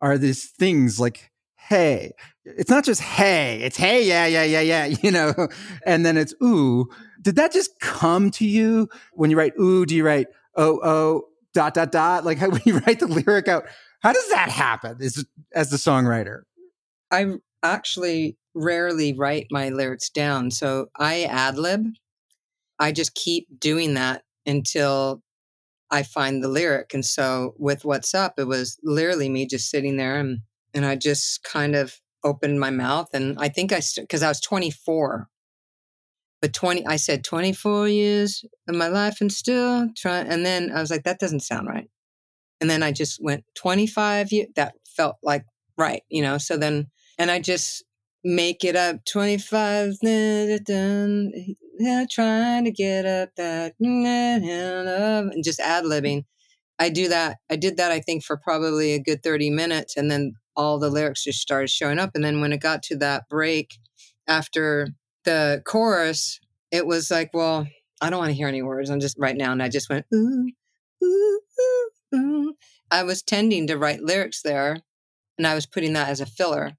are 0.00 0.18
these 0.18 0.46
things 0.50 0.98
like 0.98 1.30
hey. 1.68 2.12
It's 2.44 2.70
not 2.70 2.84
just 2.84 3.00
hey, 3.02 3.60
it's 3.62 3.76
hey, 3.76 4.02
yeah, 4.04 4.26
yeah, 4.26 4.44
yeah, 4.44 4.60
yeah, 4.60 4.86
you 5.02 5.10
know, 5.10 5.48
and 5.84 6.04
then 6.04 6.16
it's 6.16 6.34
ooh. 6.42 6.86
Did 7.20 7.36
that 7.36 7.52
just 7.52 7.78
come 7.80 8.30
to 8.32 8.46
you 8.46 8.88
when 9.12 9.30
you 9.30 9.36
write 9.36 9.52
ooh? 9.60 9.84
Do 9.84 9.94
you 9.94 10.04
write 10.04 10.28
oh, 10.56 10.80
oh, 10.82 11.24
dot, 11.52 11.74
dot, 11.74 11.92
dot? 11.92 12.24
Like 12.24 12.38
how, 12.38 12.48
when 12.50 12.62
you 12.64 12.78
write 12.78 13.00
the 13.00 13.06
lyric 13.06 13.48
out, 13.48 13.64
how 14.00 14.12
does 14.12 14.28
that 14.30 14.48
happen 14.48 14.98
is, 15.00 15.24
as 15.54 15.70
the 15.70 15.76
songwriter? 15.76 16.42
I 17.10 17.34
actually 17.62 18.36
rarely 18.54 19.12
write 19.12 19.46
my 19.50 19.68
lyrics 19.68 20.10
down. 20.10 20.50
So 20.50 20.88
I 20.96 21.24
ad 21.24 21.58
lib. 21.58 21.86
I 22.78 22.92
just 22.92 23.14
keep 23.14 23.46
doing 23.58 23.94
that 23.94 24.22
until 24.46 25.22
I 25.90 26.02
find 26.02 26.42
the 26.42 26.48
lyric. 26.48 26.92
And 26.94 27.04
so 27.04 27.54
with 27.58 27.84
What's 27.84 28.14
Up, 28.14 28.34
it 28.38 28.46
was 28.46 28.78
literally 28.82 29.28
me 29.28 29.46
just 29.46 29.70
sitting 29.70 29.96
there 29.96 30.18
and, 30.18 30.40
and 30.74 30.84
I 30.84 30.96
just 30.96 31.42
kind 31.44 31.74
of 31.74 32.00
opened 32.24 32.60
my 32.60 32.70
mouth. 32.70 33.08
And 33.14 33.36
I 33.38 33.48
think 33.48 33.72
I, 33.72 33.80
because 33.96 34.22
I 34.22 34.28
was 34.28 34.40
24, 34.40 35.28
but 36.40 36.52
20, 36.52 36.86
I 36.86 36.96
said 36.96 37.24
24 37.24 37.88
years 37.88 38.44
of 38.68 38.74
my 38.74 38.88
life 38.88 39.20
and 39.20 39.32
still 39.32 39.88
trying. 39.96 40.26
And 40.28 40.44
then 40.44 40.70
I 40.70 40.80
was 40.80 40.90
like, 40.90 41.04
that 41.04 41.18
doesn't 41.18 41.40
sound 41.40 41.68
right. 41.68 41.90
And 42.60 42.68
then 42.68 42.82
I 42.82 42.92
just 42.92 43.22
went 43.22 43.44
25 43.54 44.32
years. 44.32 44.48
That 44.56 44.74
felt 44.84 45.16
like 45.22 45.44
right, 45.76 46.02
you 46.08 46.22
know? 46.22 46.38
So 46.38 46.56
then, 46.56 46.88
and 47.18 47.30
I 47.30 47.40
just 47.40 47.84
make 48.24 48.64
it 48.64 48.76
up 48.76 49.04
25 49.04 49.94
yeah, 51.78 52.04
trying 52.10 52.64
to 52.64 52.70
get 52.70 53.06
up 53.06 53.30
that 53.36 53.74
mm, 53.82 54.04
uh, 54.04 55.30
and 55.30 55.44
just 55.44 55.60
ad 55.60 55.84
mm. 55.84 55.88
libbing. 55.88 56.24
I 56.78 56.90
do 56.90 57.08
that. 57.08 57.38
I 57.50 57.56
did 57.56 57.76
that, 57.76 57.90
I 57.90 58.00
think, 58.00 58.24
for 58.24 58.36
probably 58.36 58.92
a 58.92 59.00
good 59.00 59.22
30 59.22 59.50
minutes. 59.50 59.96
And 59.96 60.10
then 60.10 60.34
all 60.56 60.78
the 60.78 60.90
lyrics 60.90 61.24
just 61.24 61.40
started 61.40 61.70
showing 61.70 61.98
up. 61.98 62.10
And 62.14 62.24
then 62.24 62.40
when 62.40 62.52
it 62.52 62.60
got 62.60 62.82
to 62.84 62.96
that 62.98 63.28
break 63.28 63.74
after 64.26 64.88
the 65.24 65.62
chorus, 65.64 66.38
it 66.70 66.86
was 66.86 67.10
like, 67.10 67.30
well, 67.32 67.66
I 68.00 68.10
don't 68.10 68.18
want 68.18 68.30
to 68.30 68.36
hear 68.36 68.48
any 68.48 68.62
words. 68.62 68.90
I'm 68.90 69.00
just 69.00 69.18
right 69.18 69.36
now. 69.36 69.52
And 69.52 69.62
I 69.62 69.68
just 69.68 69.90
went, 69.90 70.06
ooh, 70.14 70.48
ooh, 71.02 71.40
ooh, 71.60 71.90
ooh. 72.14 72.54
I 72.90 73.02
was 73.02 73.22
tending 73.22 73.66
to 73.66 73.76
write 73.76 74.02
lyrics 74.02 74.42
there 74.42 74.78
and 75.36 75.46
I 75.46 75.54
was 75.54 75.66
putting 75.66 75.94
that 75.94 76.08
as 76.08 76.20
a 76.20 76.26
filler. 76.26 76.72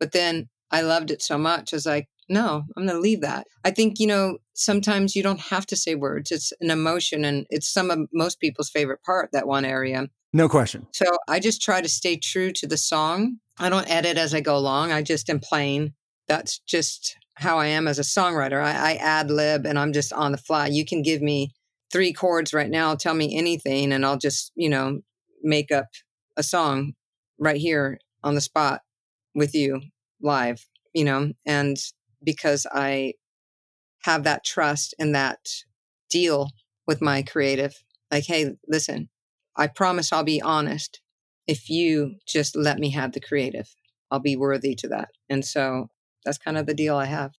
But 0.00 0.12
then 0.12 0.48
I 0.70 0.80
loved 0.80 1.10
it 1.10 1.22
so 1.22 1.36
much. 1.36 1.72
I 1.72 1.76
was 1.76 1.86
like, 1.86 2.08
no, 2.28 2.64
I'm 2.76 2.86
going 2.86 2.96
to 2.96 3.00
leave 3.00 3.20
that. 3.20 3.46
I 3.64 3.70
think, 3.70 3.98
you 3.98 4.06
know, 4.06 4.38
sometimes 4.54 5.14
you 5.16 5.22
don't 5.22 5.40
have 5.40 5.66
to 5.66 5.76
say 5.76 5.94
words. 5.94 6.30
It's 6.30 6.52
an 6.60 6.70
emotion 6.70 7.24
and 7.24 7.46
it's 7.50 7.72
some 7.72 7.90
of 7.90 7.98
most 8.12 8.40
people's 8.40 8.70
favorite 8.70 9.02
part, 9.02 9.30
that 9.32 9.46
one 9.46 9.64
area. 9.64 10.08
No 10.32 10.48
question. 10.48 10.86
So 10.92 11.06
I 11.28 11.40
just 11.40 11.62
try 11.62 11.80
to 11.80 11.88
stay 11.88 12.16
true 12.16 12.52
to 12.52 12.66
the 12.66 12.76
song. 12.76 13.38
I 13.58 13.68
don't 13.68 13.90
edit 13.90 14.16
as 14.16 14.34
I 14.34 14.40
go 14.40 14.56
along. 14.56 14.92
I 14.92 15.02
just 15.02 15.28
am 15.28 15.40
playing. 15.40 15.92
That's 16.28 16.58
just 16.60 17.16
how 17.34 17.58
I 17.58 17.66
am 17.66 17.88
as 17.88 17.98
a 17.98 18.02
songwriter. 18.02 18.62
I, 18.62 18.92
I 18.92 18.94
ad 18.94 19.30
lib 19.30 19.66
and 19.66 19.78
I'm 19.78 19.92
just 19.92 20.12
on 20.12 20.32
the 20.32 20.38
fly. 20.38 20.68
You 20.68 20.84
can 20.84 21.02
give 21.02 21.20
me 21.20 21.50
three 21.92 22.12
chords 22.12 22.54
right 22.54 22.70
now, 22.70 22.94
tell 22.94 23.14
me 23.14 23.36
anything, 23.36 23.92
and 23.92 24.06
I'll 24.06 24.16
just, 24.16 24.52
you 24.54 24.70
know, 24.70 25.00
make 25.42 25.70
up 25.70 25.88
a 26.36 26.42
song 26.42 26.94
right 27.38 27.58
here 27.58 27.98
on 28.22 28.34
the 28.34 28.40
spot 28.40 28.80
with 29.34 29.54
you 29.54 29.82
live, 30.22 30.66
you 30.94 31.04
know, 31.04 31.32
and 31.44 31.76
because 32.24 32.66
I 32.72 33.14
have 34.02 34.24
that 34.24 34.44
trust 34.44 34.94
and 34.98 35.14
that 35.14 35.48
deal 36.10 36.50
with 36.86 37.00
my 37.00 37.22
creative. 37.22 37.82
Like, 38.10 38.26
hey, 38.26 38.54
listen, 38.68 39.08
I 39.56 39.66
promise 39.68 40.12
I'll 40.12 40.24
be 40.24 40.42
honest. 40.42 41.00
If 41.46 41.68
you 41.68 42.16
just 42.26 42.56
let 42.56 42.78
me 42.78 42.90
have 42.90 43.12
the 43.12 43.20
creative, 43.20 43.74
I'll 44.10 44.20
be 44.20 44.36
worthy 44.36 44.74
to 44.76 44.88
that. 44.88 45.08
And 45.28 45.44
so 45.44 45.88
that's 46.24 46.38
kind 46.38 46.56
of 46.56 46.66
the 46.66 46.74
deal 46.74 46.96
I 46.96 47.06
have. 47.06 47.32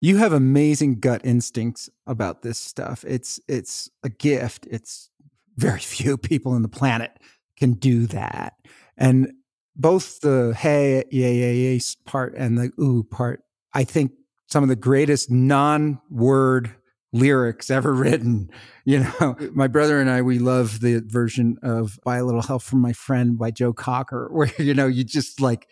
You 0.00 0.18
have 0.18 0.32
amazing 0.32 1.00
gut 1.00 1.22
instincts 1.24 1.88
about 2.06 2.42
this 2.42 2.58
stuff. 2.58 3.04
It's 3.06 3.40
it's 3.48 3.90
a 4.02 4.10
gift. 4.10 4.66
It's 4.70 5.10
very 5.56 5.80
few 5.94 6.16
people 6.18 6.52
on 6.52 6.62
the 6.62 6.68
planet 6.68 7.18
can 7.56 7.72
do 7.72 8.06
that. 8.08 8.54
And 8.98 9.32
both 9.74 10.20
the 10.20 10.54
hey 10.56 11.04
yeah 11.10 11.28
yeah 11.28 11.50
yeah 11.50 11.78
part 12.04 12.34
and 12.36 12.58
the 12.58 12.72
ooh 12.80 13.04
part, 13.04 13.42
I 13.72 13.84
think 13.84 14.12
some 14.48 14.62
of 14.62 14.68
the 14.68 14.76
greatest 14.76 15.30
non-word 15.30 16.74
lyrics 17.12 17.70
ever 17.70 17.92
written. 17.92 18.50
You 18.84 19.00
know, 19.00 19.36
my 19.52 19.66
brother 19.66 20.00
and 20.00 20.10
I, 20.10 20.22
we 20.22 20.38
love 20.38 20.80
the 20.80 21.02
version 21.04 21.56
of 21.62 21.98
Buy 22.04 22.18
a 22.18 22.24
Little 22.24 22.42
Help 22.42 22.62
from 22.62 22.80
My 22.80 22.92
Friend 22.92 23.38
by 23.38 23.50
Joe 23.50 23.72
Cocker, 23.72 24.28
where, 24.32 24.50
you 24.58 24.74
know, 24.74 24.86
you 24.86 25.04
just 25.04 25.40
like, 25.40 25.68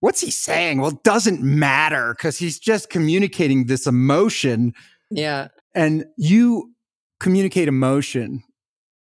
what's 0.00 0.20
he 0.20 0.30
saying? 0.30 0.80
Well, 0.80 0.90
it 0.90 1.02
doesn't 1.04 1.42
matter 1.42 2.14
because 2.14 2.38
he's 2.38 2.58
just 2.58 2.90
communicating 2.90 3.66
this 3.66 3.86
emotion. 3.86 4.72
Yeah. 5.10 5.48
And 5.74 6.06
you 6.16 6.72
communicate 7.20 7.68
emotion 7.68 8.42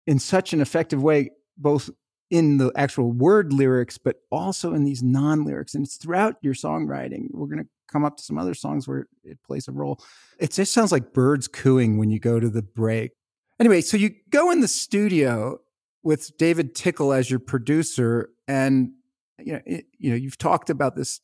in 0.05 0.19
such 0.19 0.53
an 0.53 0.61
effective 0.61 1.03
way, 1.03 1.31
both 1.57 1.89
in 2.29 2.57
the 2.57 2.71
actual 2.75 3.11
word 3.11 3.53
lyrics, 3.53 3.97
but 3.97 4.17
also 4.31 4.73
in 4.73 4.83
these 4.83 5.01
non 5.01 5.45
lyrics. 5.45 5.75
And 5.75 5.85
it's 5.85 5.97
throughout 5.97 6.35
your 6.41 6.53
songwriting. 6.53 7.27
We're 7.31 7.47
going 7.47 7.63
to 7.63 7.69
come 7.87 8.03
up 8.03 8.17
to 8.17 8.23
some 8.23 8.37
other 8.37 8.53
songs 8.53 8.87
where 8.87 9.07
it 9.23 9.37
plays 9.45 9.67
a 9.67 9.71
role. 9.71 10.01
It 10.39 10.51
just 10.51 10.73
sounds 10.73 10.91
like 10.91 11.13
birds 11.13 11.47
cooing 11.47 11.97
when 11.97 12.09
you 12.11 12.19
go 12.19 12.39
to 12.39 12.49
the 12.49 12.61
break. 12.61 13.11
Anyway, 13.59 13.81
so 13.81 13.97
you 13.97 14.11
go 14.29 14.51
in 14.51 14.61
the 14.61 14.67
studio 14.67 15.59
with 16.03 16.37
David 16.37 16.75
Tickle 16.75 17.11
as 17.11 17.29
your 17.29 17.39
producer, 17.39 18.29
and 18.47 18.91
you 19.39 19.53
know, 19.53 19.61
it, 19.65 19.85
you 19.97 20.09
know, 20.09 20.15
you've 20.15 20.37
talked 20.37 20.69
about 20.69 20.95
this 20.95 21.21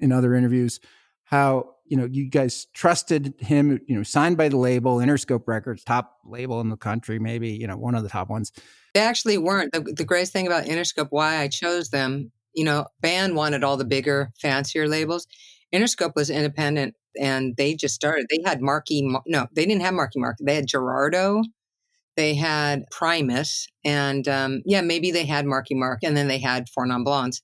in 0.00 0.12
other 0.12 0.34
interviews, 0.34 0.80
how 1.24 1.73
you 1.86 1.96
know 1.96 2.04
you 2.04 2.28
guys 2.28 2.66
trusted 2.74 3.34
him. 3.38 3.80
You 3.86 3.96
know, 3.96 4.02
signed 4.02 4.36
by 4.36 4.48
the 4.48 4.56
label 4.56 4.98
Interscope 4.98 5.44
Records, 5.46 5.84
top 5.84 6.18
label 6.24 6.60
in 6.60 6.68
the 6.68 6.76
country, 6.76 7.18
maybe 7.18 7.50
you 7.50 7.66
know 7.66 7.76
one 7.76 7.94
of 7.94 8.02
the 8.02 8.08
top 8.08 8.28
ones. 8.28 8.52
They 8.94 9.00
actually 9.00 9.38
weren't. 9.38 9.72
The, 9.72 9.80
the 9.80 10.04
greatest 10.04 10.32
thing 10.32 10.46
about 10.46 10.64
Interscope, 10.64 11.08
why 11.10 11.38
I 11.38 11.48
chose 11.48 11.90
them, 11.90 12.30
you 12.54 12.64
know, 12.64 12.86
band 13.00 13.34
wanted 13.34 13.64
all 13.64 13.76
the 13.76 13.84
bigger, 13.84 14.30
fancier 14.40 14.88
labels. 14.88 15.26
Interscope 15.74 16.14
was 16.14 16.30
independent 16.30 16.94
and 17.18 17.56
they 17.56 17.74
just 17.74 17.94
started. 17.94 18.26
They 18.30 18.40
had 18.44 18.60
Marky, 18.60 19.02
no, 19.26 19.46
they 19.52 19.66
didn't 19.66 19.82
have 19.82 19.94
Marky 19.94 20.20
Mark. 20.20 20.36
They 20.40 20.54
had 20.54 20.66
Gerardo, 20.66 21.42
they 22.16 22.34
had 22.34 22.84
Primus, 22.90 23.68
and 23.84 24.26
um, 24.28 24.62
yeah, 24.64 24.80
maybe 24.80 25.10
they 25.10 25.24
had 25.24 25.46
Marky 25.46 25.74
Mark, 25.74 26.00
and 26.02 26.16
then 26.16 26.28
they 26.28 26.38
had 26.38 26.68
Four 26.68 26.86
Non 26.86 27.04
Blondes. 27.04 27.42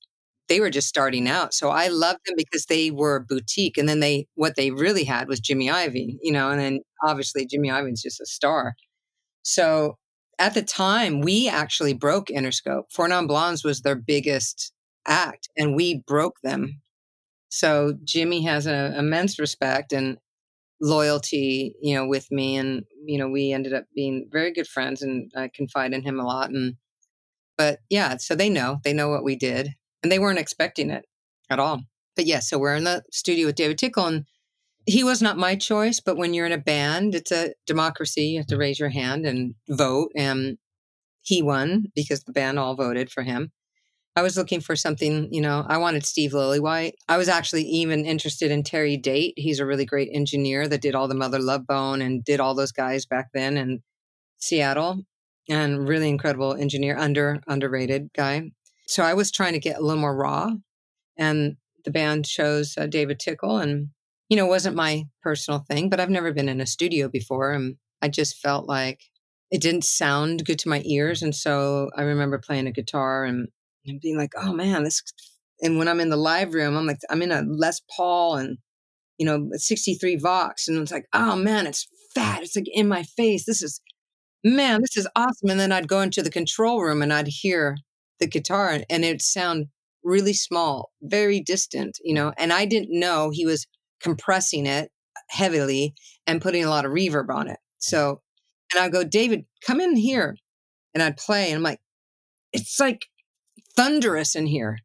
They 0.51 0.61
were 0.61 0.69
just 0.71 0.89
starting 0.89 1.29
out, 1.29 1.55
so 1.55 1.71
I 1.71 1.89
loved 1.89 2.21
them 2.27 2.35
because 2.37 2.67
they 2.67 2.91
were 2.91 3.25
boutique. 3.27 3.79
And 3.79 3.89
then 3.89 4.01
they, 4.01 4.27
what 4.35 4.57
they 4.57 4.71
really 4.71 5.05
had 5.05 5.29
was 5.29 5.41
Jimmy 5.41 5.69
Iovine, 5.69 6.19
you 6.23 6.33
know, 6.33 6.51
and 6.51 6.61
then 6.61 6.81
obviously 7.03 7.47
Jimmy 7.47 7.71
Iovine's 7.71 8.03
just 8.03 8.21
a 8.21 8.27
star. 8.27 8.75
So 9.43 9.97
at 10.39 10.55
the 10.55 10.63
time, 10.63 11.23
we 11.23 11.49
actually 11.49 11.95
broke 11.95 12.29
Interscope. 12.29 12.85
Four 12.93 13.09
Non 13.09 13.27
Blondes 13.27 13.65
was 13.65 13.81
their 13.81 13.97
biggest 13.97 14.73
act, 15.07 15.49
and 15.57 15.75
we 15.75 16.03
broke 16.07 16.37
them 16.43 16.83
so 17.51 17.95
Jimmy 18.05 18.43
has 18.45 18.67
an 18.67 18.95
immense 18.95 19.39
respect 19.39 19.93
and 19.93 20.19
loyalty, 20.81 21.75
you 21.83 21.95
know, 21.95 22.07
with 22.07 22.31
me. 22.31 22.57
And, 22.57 22.85
you 23.05 23.19
know, 23.19 23.29
we 23.29 23.53
ended 23.53 23.75
up 23.75 23.85
being 23.95 24.29
very 24.33 24.53
good 24.53 24.69
friends 24.69 25.03
and 25.03 25.31
I 25.37 25.51
confide 25.55 25.93
in 25.93 26.03
him 26.03 26.21
a 26.21 26.25
lot. 26.25 26.51
And, 26.51 26.77
but 27.59 27.81
yeah, 27.91 28.17
so 28.19 28.35
they 28.35 28.49
know, 28.49 28.79
they 28.85 28.93
know 28.93 29.09
what 29.09 29.25
we 29.25 29.37
did 29.37 29.75
and 30.03 30.11
they 30.11 30.19
weren't 30.19 30.39
expecting 30.39 30.91
it 30.91 31.07
at 31.49 31.59
all. 31.59 31.83
But 32.17 32.27
yeah, 32.27 32.41
so 32.41 32.59
we're 32.59 32.77
in 32.77 32.85
the 32.85 33.03
studio 33.13 33.47
with 33.47 33.57
David 33.57 33.79
Tickle 33.79 34.07
and 34.07 34.25
he 34.87 35.05
was 35.05 35.23
not 35.23 35.39
my 35.39 35.57
choice, 35.57 36.01
but 36.01 36.17
when 36.17 36.35
you're 36.35 36.47
in 36.47 36.53
a 36.53 36.59
band, 36.59 37.15
it's 37.15 37.33
a 37.33 37.53
democracy. 37.67 38.25
You 38.25 38.39
have 38.39 38.47
to 38.49 38.57
raise 38.57 38.81
your 38.81 38.89
hand 38.89 39.27
and 39.27 39.55
vote. 39.69 40.11
And 40.17 40.59
he 41.23 41.43
won 41.43 41.87
because 41.95 42.25
the 42.25 42.33
band 42.33 42.59
all 42.59 42.75
voted 42.75 43.11
for 43.11 43.23
him. 43.23 43.53
I 44.17 44.23
was 44.23 44.37
looking 44.37 44.61
for 44.61 44.75
something, 44.75 45.33
you 45.33 45.41
know, 45.41 45.65
I 45.69 45.79
wanted 45.79 46.05
Steve 46.05 46.33
Lillywhite. 46.33 46.95
I 47.09 47.17
was 47.17 47.29
actually 47.29 47.63
even 47.63 48.05
interested 48.05 48.51
in 48.51 48.65
Terry 48.65 48.97
Date. 48.97 49.35
He's 49.37 49.61
a 49.61 49.67
really 49.67 49.85
great 49.85 50.11
engineer 50.13 50.67
that 50.67 50.83
did 50.83 50.95
all 50.95 51.07
the 51.07 51.15
Mother 51.15 51.39
Love 51.39 51.67
Bone 51.67 52.03
and 52.03 52.25
did 52.25 52.41
all 52.41 52.55
those 52.55 52.73
guys 52.73 53.07
back 53.07 53.29
then 53.33 53.57
in 53.57 53.83
Seattle 54.39 55.05
and 55.49 55.87
really 55.87 56.09
incredible 56.09 56.55
engineer, 56.55 56.97
under 56.97 57.41
underrated 57.47 58.11
guy. 58.15 58.51
So 58.91 59.05
I 59.05 59.15
was 59.15 59.31
trying 59.31 59.53
to 59.53 59.61
get 59.61 59.79
a 59.79 59.83
little 59.83 60.01
more 60.01 60.17
raw 60.17 60.51
and 61.17 61.57
the 61.85 61.93
band 61.93 62.27
chose 62.27 62.77
uh, 62.77 62.87
David 62.87 63.21
Tickle 63.21 63.59
and 63.59 63.91
you 64.29 64.37
know, 64.37 64.47
wasn't 64.47 64.77
my 64.77 65.05
personal 65.23 65.65
thing, 65.69 65.89
but 65.91 65.99
I've 65.99 66.11
never 66.11 66.33
been 66.33 66.49
in 66.49 66.61
a 66.61 66.67
studio 66.67 67.09
before 67.09 67.53
and 67.53 67.77
I 68.03 68.09
just 68.09 68.39
felt 68.39 68.69
like 68.69 69.01
it 69.51 69.61
didn't 69.61 69.85
sound 69.85 70.45
good 70.45 70.59
to 70.61 70.69
my 70.69 70.83
ears. 70.85 71.23
And 71.23 71.35
so 71.35 71.91
I 71.97 72.03
remember 72.03 72.39
playing 72.39 72.69
a 72.69 72.73
guitar 72.73 73.25
and, 73.25 73.49
and 73.85 74.01
being 74.01 74.17
like, 74.17 74.33
oh 74.37 74.53
man, 74.53 74.85
this. 74.85 75.03
And 75.63 75.79
when 75.79 75.89
I'm 75.89 76.01
in 76.01 76.11
the 76.11 76.17
live 76.17 76.55
room, 76.55 76.77
I'm 76.77 76.87
like, 76.87 76.99
I'm 77.11 77.23
in 77.23 77.33
a 77.33 77.43
Les 77.43 77.81
Paul 77.95 78.37
and, 78.37 78.59
you 79.19 79.27
know, 79.27 79.49
63 79.53 80.17
Vox. 80.17 80.69
And 80.69 80.79
it's 80.79 80.93
like, 80.93 81.07
oh 81.13 81.37
man, 81.37 81.67
it's 81.67 81.87
fat. 82.15 82.43
It's 82.43 82.57
like 82.57 82.69
in 82.73 82.89
my 82.89 83.03
face. 83.03 83.47
This 83.47 83.63
is, 83.63 83.81
man, 84.45 84.81
this 84.81 84.97
is 84.97 85.09
awesome. 85.15 85.51
And 85.51 85.61
then 85.61 85.73
I'd 85.73 85.89
go 85.89 86.01
into 86.01 86.23
the 86.23 86.31
control 86.31 86.83
room 86.83 87.03
and 87.03 87.13
I'd 87.13 87.29
hear 87.29 87.77
the 88.21 88.27
guitar 88.27 88.79
and 88.89 89.05
it'd 89.05 89.23
sound 89.23 89.67
really 90.03 90.33
small, 90.33 90.91
very 91.03 91.41
distant, 91.41 91.99
you 92.03 92.15
know, 92.15 92.33
and 92.39 92.53
I 92.53 92.65
didn't 92.65 92.99
know 92.99 93.31
he 93.31 93.47
was 93.47 93.67
compressing 94.01 94.67
it 94.67 94.91
heavily 95.29 95.95
and 96.27 96.41
putting 96.41 96.65
a 96.65 96.71
lot 96.71 96.85
of 96.85 96.93
reverb 96.93 97.31
on 97.31 97.49
it. 97.49 97.59
So, 97.79 98.21
and 98.73 98.83
I'd 98.83 98.93
go, 98.93 99.05
David, 99.05 99.45
come 99.67 99.81
in 99.81 99.97
here. 99.97 100.37
And 100.95 101.03
I'd 101.03 101.17
play 101.17 101.47
and 101.47 101.57
I'm 101.57 101.63
like, 101.63 101.81
it's 102.53 102.81
like 102.81 103.07
thunderous 103.77 104.35
in 104.35 104.47
here. 104.47 104.79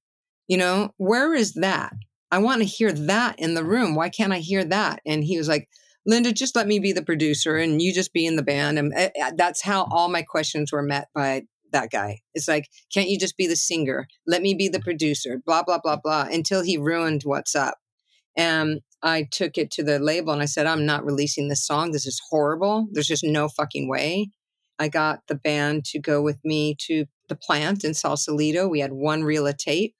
You 0.47 0.57
know, 0.57 0.91
where 0.97 1.33
is 1.33 1.53
that? 1.55 1.93
I 2.31 2.37
want 2.37 2.61
to 2.61 2.67
hear 2.67 2.91
that 2.91 3.39
in 3.39 3.55
the 3.55 3.63
room. 3.63 3.95
Why 3.95 4.09
can't 4.09 4.33
I 4.33 4.39
hear 4.39 4.63
that? 4.65 5.01
And 5.05 5.23
he 5.23 5.37
was 5.37 5.47
like, 5.47 5.67
Linda, 6.05 6.31
just 6.31 6.55
let 6.55 6.67
me 6.67 6.77
be 6.77 6.91
the 6.91 7.01
producer 7.03 7.55
and 7.55 7.81
you 7.81 7.91
just 7.91 8.13
be 8.13 8.27
in 8.27 8.35
the 8.35 8.43
band. 8.43 8.77
And 8.77 8.93
uh, 8.93 9.31
that's 9.35 9.63
how 9.63 9.87
all 9.89 10.09
my 10.09 10.21
questions 10.21 10.71
were 10.71 10.83
met 10.83 11.07
by 11.15 11.43
that 11.75 11.91
guy. 11.91 12.19
It's 12.33 12.47
like, 12.47 12.67
can't 12.93 13.09
you 13.09 13.19
just 13.19 13.37
be 13.37 13.47
the 13.47 13.55
singer? 13.55 14.07
Let 14.25 14.41
me 14.41 14.53
be 14.53 14.67
the 14.67 14.79
producer, 14.79 15.41
blah, 15.45 15.63
blah, 15.63 15.79
blah, 15.83 15.97
blah, 16.03 16.27
until 16.31 16.63
he 16.63 16.77
ruined 16.77 17.21
what's 17.23 17.55
up. 17.55 17.77
And 18.37 18.81
I 19.03 19.27
took 19.31 19.57
it 19.57 19.71
to 19.71 19.83
the 19.83 19.99
label 19.99 20.33
and 20.33 20.41
I 20.41 20.45
said, 20.45 20.65
I'm 20.65 20.85
not 20.85 21.05
releasing 21.05 21.47
this 21.47 21.65
song. 21.65 21.91
This 21.91 22.05
is 22.05 22.21
horrible. 22.29 22.87
There's 22.91 23.07
just 23.07 23.23
no 23.23 23.47
fucking 23.47 23.87
way. 23.87 24.31
I 24.79 24.87
got 24.89 25.19
the 25.27 25.35
band 25.35 25.85
to 25.85 25.99
go 25.99 26.21
with 26.21 26.39
me 26.43 26.75
to 26.87 27.05
the 27.29 27.35
plant 27.35 27.83
in 27.83 27.93
Sausalito. 27.93 28.67
We 28.67 28.79
had 28.79 28.91
one 28.91 29.23
reel 29.23 29.47
of 29.47 29.57
tape 29.57 29.95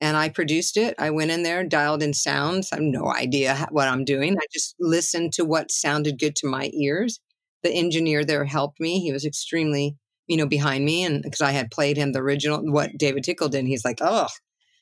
and 0.00 0.16
I 0.16 0.28
produced 0.28 0.76
it. 0.76 0.94
I 0.98 1.10
went 1.10 1.30
in 1.30 1.42
there, 1.42 1.64
dialed 1.64 2.02
in 2.02 2.12
sounds. 2.12 2.70
I 2.72 2.76
have 2.76 2.84
no 2.84 3.12
idea 3.12 3.66
what 3.70 3.88
I'm 3.88 4.04
doing. 4.04 4.36
I 4.36 4.46
just 4.52 4.74
listened 4.78 5.32
to 5.34 5.44
what 5.44 5.70
sounded 5.70 6.18
good 6.18 6.36
to 6.36 6.46
my 6.46 6.70
ears. 6.74 7.20
The 7.62 7.72
engineer 7.72 8.24
there 8.24 8.44
helped 8.44 8.80
me. 8.80 9.00
He 9.00 9.12
was 9.12 9.24
extremely, 9.24 9.96
you 10.26 10.36
know, 10.36 10.46
behind 10.46 10.84
me. 10.84 11.04
And 11.04 11.22
because 11.22 11.40
I 11.40 11.52
had 11.52 11.70
played 11.70 11.96
him 11.96 12.12
the 12.12 12.20
original, 12.20 12.60
what 12.70 12.96
David 12.96 13.24
Tickle 13.24 13.48
did, 13.48 13.66
he's 13.66 13.84
like, 13.84 13.98
oh. 14.00 14.28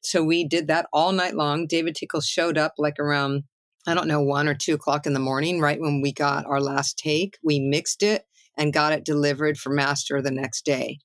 So 0.00 0.22
we 0.22 0.44
did 0.44 0.66
that 0.66 0.87
all 0.92 1.12
night 1.12 1.34
long. 1.34 1.66
David 1.66 1.94
Tickle 1.94 2.20
showed 2.20 2.58
up 2.58 2.75
like 2.76 2.99
around, 2.99 3.44
I 3.87 3.94
don't 3.94 4.08
know, 4.08 4.20
one 4.20 4.49
or 4.49 4.54
two 4.54 4.75
o'clock 4.75 5.06
in 5.06 5.12
the 5.12 5.20
morning, 5.20 5.61
right 5.61 5.80
when 5.80 6.00
we 6.00 6.12
got 6.12 6.46
our 6.46 6.61
last 6.61 6.99
take. 6.99 7.38
We 7.42 7.61
mixed 7.61 8.02
it 8.02 8.25
and 8.56 8.72
got 8.72 8.92
it 8.92 9.04
delivered 9.04 9.58
for 9.58 9.70
master 9.70 10.20
the 10.20 10.30
next 10.30 10.64
day. 10.64 10.99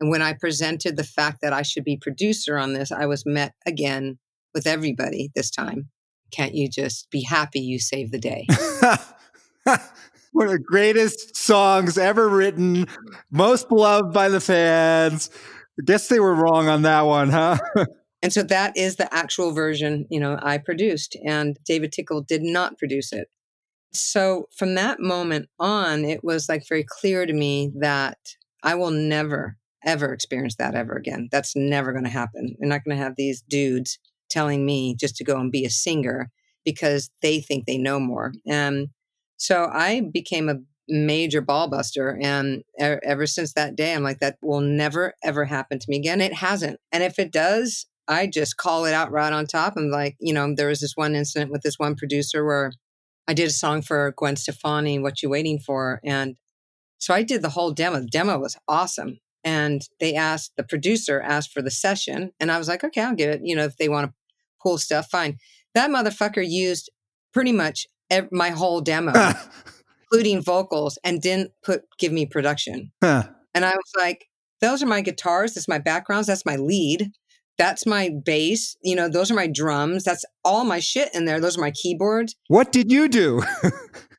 And 0.00 0.10
when 0.10 0.22
I 0.22 0.32
presented 0.32 0.96
the 0.96 1.04
fact 1.04 1.42
that 1.42 1.52
I 1.52 1.62
should 1.62 1.84
be 1.84 1.96
producer 1.96 2.58
on 2.58 2.72
this, 2.72 2.90
I 2.90 3.06
was 3.06 3.24
met 3.26 3.54
again 3.66 4.18
with 4.54 4.66
everybody 4.66 5.30
this 5.34 5.50
time. 5.50 5.90
Can't 6.32 6.54
you 6.54 6.68
just 6.68 7.10
be 7.10 7.22
happy 7.22 7.60
you 7.60 7.78
saved 7.78 8.12
the 8.12 8.18
day? 8.18 8.46
One 10.32 10.46
of 10.46 10.52
the 10.52 10.58
greatest 10.58 11.36
songs 11.36 11.98
ever 11.98 12.28
written, 12.28 12.86
most 13.30 13.68
beloved 13.68 14.12
by 14.12 14.28
the 14.28 14.40
fans. 14.40 15.30
I 15.78 15.82
guess 15.84 16.08
they 16.08 16.20
were 16.20 16.34
wrong 16.34 16.68
on 16.68 16.82
that 16.82 17.02
one, 17.02 17.30
huh? 17.30 17.58
and 18.22 18.32
so 18.32 18.42
that 18.44 18.76
is 18.76 18.96
the 18.96 19.12
actual 19.12 19.52
version, 19.52 20.06
you 20.10 20.20
know, 20.20 20.38
I 20.40 20.58
produced 20.58 21.16
and 21.24 21.58
David 21.64 21.92
Tickle 21.92 22.22
did 22.22 22.42
not 22.42 22.78
produce 22.78 23.12
it. 23.12 23.28
So 23.92 24.46
from 24.56 24.76
that 24.76 25.00
moment 25.00 25.48
on, 25.58 26.04
it 26.04 26.22
was 26.22 26.48
like 26.48 26.68
very 26.68 26.84
clear 26.88 27.26
to 27.26 27.32
me 27.32 27.72
that 27.80 28.18
I 28.62 28.76
will 28.76 28.90
never 28.90 29.56
ever 29.84 30.12
experience 30.12 30.56
that 30.56 30.74
ever 30.74 30.94
again. 30.94 31.28
That's 31.32 31.56
never 31.56 31.92
going 31.92 32.04
to 32.04 32.10
happen. 32.10 32.54
You're 32.58 32.68
not 32.68 32.84
going 32.84 32.96
to 32.96 33.02
have 33.02 33.14
these 33.16 33.42
dudes 33.48 33.98
telling 34.28 34.64
me 34.64 34.94
just 34.94 35.16
to 35.16 35.24
go 35.24 35.38
and 35.38 35.50
be 35.50 35.64
a 35.64 35.70
singer 35.70 36.30
because 36.64 37.10
they 37.22 37.40
think 37.40 37.64
they 37.64 37.78
know 37.78 37.98
more. 37.98 38.32
And 38.46 38.88
so 39.40 39.70
I 39.72 40.02
became 40.02 40.50
a 40.50 40.58
major 40.86 41.40
ball 41.40 41.68
buster. 41.68 42.18
And 42.20 42.62
ever 42.78 43.26
since 43.26 43.54
that 43.54 43.74
day, 43.74 43.94
I'm 43.94 44.02
like, 44.02 44.18
that 44.18 44.36
will 44.42 44.60
never, 44.60 45.14
ever 45.24 45.46
happen 45.46 45.78
to 45.78 45.86
me 45.88 45.96
again. 45.96 46.20
It 46.20 46.34
hasn't. 46.34 46.78
And 46.92 47.02
if 47.02 47.18
it 47.18 47.32
does, 47.32 47.86
I 48.06 48.26
just 48.26 48.58
call 48.58 48.84
it 48.84 48.92
out 48.92 49.10
right 49.10 49.32
on 49.32 49.46
top. 49.46 49.74
I'm 49.76 49.88
like, 49.88 50.16
you 50.20 50.34
know, 50.34 50.54
there 50.54 50.68
was 50.68 50.80
this 50.80 50.92
one 50.94 51.14
incident 51.14 51.50
with 51.50 51.62
this 51.62 51.78
one 51.78 51.94
producer 51.94 52.44
where 52.44 52.72
I 53.26 53.32
did 53.32 53.46
a 53.46 53.52
song 53.52 53.80
for 53.80 54.12
Gwen 54.16 54.36
Stefani, 54.36 54.98
What 54.98 55.22
You 55.22 55.30
Waiting 55.30 55.58
For? 55.58 56.00
And 56.04 56.36
so 56.98 57.14
I 57.14 57.22
did 57.22 57.40
the 57.40 57.50
whole 57.50 57.70
demo. 57.70 58.00
The 58.00 58.06
demo 58.06 58.38
was 58.38 58.58
awesome 58.68 59.20
and 59.42 59.88
they 60.00 60.14
asked 60.14 60.52
the 60.56 60.62
producer 60.62 61.18
asked 61.20 61.50
for 61.50 61.62
the 61.62 61.70
session 61.70 62.30
and 62.38 62.52
i 62.52 62.58
was 62.58 62.68
like 62.68 62.84
okay 62.84 63.00
i'll 63.00 63.14
give 63.14 63.30
it 63.30 63.40
you 63.42 63.56
know 63.56 63.64
if 63.64 63.76
they 63.78 63.88
want 63.88 64.06
to 64.06 64.14
pull 64.62 64.76
stuff 64.76 65.08
fine 65.08 65.38
that 65.74 65.90
motherfucker 65.90 66.44
used 66.46 66.90
pretty 67.32 67.52
much 67.52 67.86
ev- 68.10 68.32
my 68.32 68.50
whole 68.50 68.80
demo 68.80 69.12
including 70.12 70.42
vocals 70.42 70.98
and 71.04 71.20
didn't 71.20 71.52
put 71.62 71.82
give 71.98 72.12
me 72.12 72.26
production 72.26 72.90
and 73.02 73.64
i 73.64 73.72
was 73.72 73.92
like 73.96 74.26
those 74.60 74.82
are 74.82 74.86
my 74.86 75.00
guitars 75.00 75.54
that's 75.54 75.68
my 75.68 75.78
backgrounds 75.78 76.26
that's 76.26 76.46
my 76.46 76.56
lead 76.56 77.10
that's 77.58 77.86
my 77.86 78.10
bass 78.24 78.76
you 78.82 78.96
know 78.96 79.08
those 79.08 79.30
are 79.30 79.34
my 79.34 79.46
drums 79.46 80.04
that's 80.04 80.24
all 80.44 80.64
my 80.64 80.80
shit 80.80 81.14
in 81.14 81.24
there 81.24 81.40
those 81.40 81.56
are 81.56 81.62
my 81.62 81.72
keyboards 81.72 82.36
what 82.48 82.72
did 82.72 82.90
you 82.90 83.08
do 83.08 83.42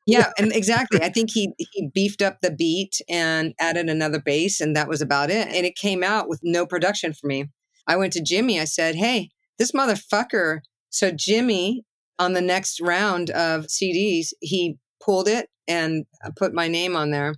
yeah, 0.08 0.32
and 0.38 0.52
exactly. 0.52 1.02
I 1.02 1.10
think 1.10 1.30
he 1.32 1.54
he 1.58 1.90
beefed 1.94 2.22
up 2.22 2.42
the 2.42 2.52
beat 2.52 3.02
and 3.08 3.54
added 3.60 3.88
another 3.88 4.20
bass, 4.20 4.60
and 4.60 4.76
that 4.76 4.88
was 4.88 5.02
about 5.02 5.30
it. 5.30 5.48
And 5.48 5.66
it 5.66 5.76
came 5.76 6.04
out 6.04 6.28
with 6.28 6.40
no 6.44 6.66
production 6.66 7.14
for 7.14 7.28
me. 7.28 7.50
I 7.88 7.96
went 7.96 8.14
to 8.14 8.22
Jimmy. 8.22 8.60
I 8.60 8.66
said, 8.66 8.96
"Hey, 8.96 9.30
this 9.58 9.72
motherfucker." 9.72 10.60
So 10.90 11.12
Jimmy, 11.12 11.84
on 12.20 12.34
the 12.34 12.42
next 12.42 12.80
round 12.82 13.30
of 13.32 13.68
CDs, 13.68 14.28
he 14.40 14.78
pulled 15.04 15.28
it 15.28 15.50
and 15.68 16.06
uh, 16.24 16.32
put 16.36 16.54
my 16.54 16.68
name 16.68 16.96
on 16.96 17.12
there. 17.12 17.36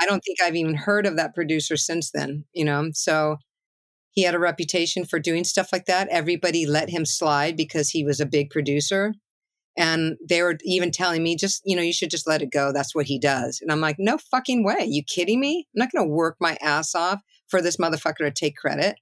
I 0.00 0.06
don't 0.06 0.20
think 0.20 0.40
I've 0.40 0.56
even 0.56 0.74
heard 0.74 1.06
of 1.06 1.16
that 1.16 1.34
producer 1.34 1.76
since 1.76 2.10
then. 2.10 2.44
You 2.52 2.64
know, 2.64 2.90
so 2.92 3.38
he 4.18 4.24
had 4.24 4.34
a 4.34 4.38
reputation 4.38 5.04
for 5.04 5.18
doing 5.18 5.44
stuff 5.44 5.68
like 5.72 5.86
that. 5.86 6.08
Everybody 6.08 6.66
let 6.66 6.90
him 6.90 7.06
slide 7.06 7.56
because 7.56 7.90
he 7.90 8.04
was 8.04 8.20
a 8.20 8.26
big 8.26 8.50
producer. 8.50 9.14
And 9.76 10.16
they 10.28 10.42
were 10.42 10.58
even 10.64 10.90
telling 10.90 11.22
me, 11.22 11.36
just, 11.36 11.62
you 11.64 11.76
know, 11.76 11.82
you 11.82 11.92
should 11.92 12.10
just 12.10 12.26
let 12.26 12.42
it 12.42 12.50
go. 12.50 12.72
That's 12.72 12.96
what 12.96 13.06
he 13.06 13.20
does. 13.20 13.60
And 13.62 13.70
I'm 13.70 13.80
like, 13.80 13.94
no 13.96 14.18
fucking 14.18 14.64
way. 14.64 14.86
You 14.88 15.04
kidding 15.04 15.38
me? 15.38 15.68
I'm 15.68 15.78
not 15.78 15.92
going 15.92 16.08
to 16.08 16.12
work 16.12 16.36
my 16.40 16.58
ass 16.60 16.96
off 16.96 17.20
for 17.46 17.62
this 17.62 17.76
motherfucker 17.76 18.18
to 18.18 18.32
take 18.32 18.56
credit. 18.56 18.96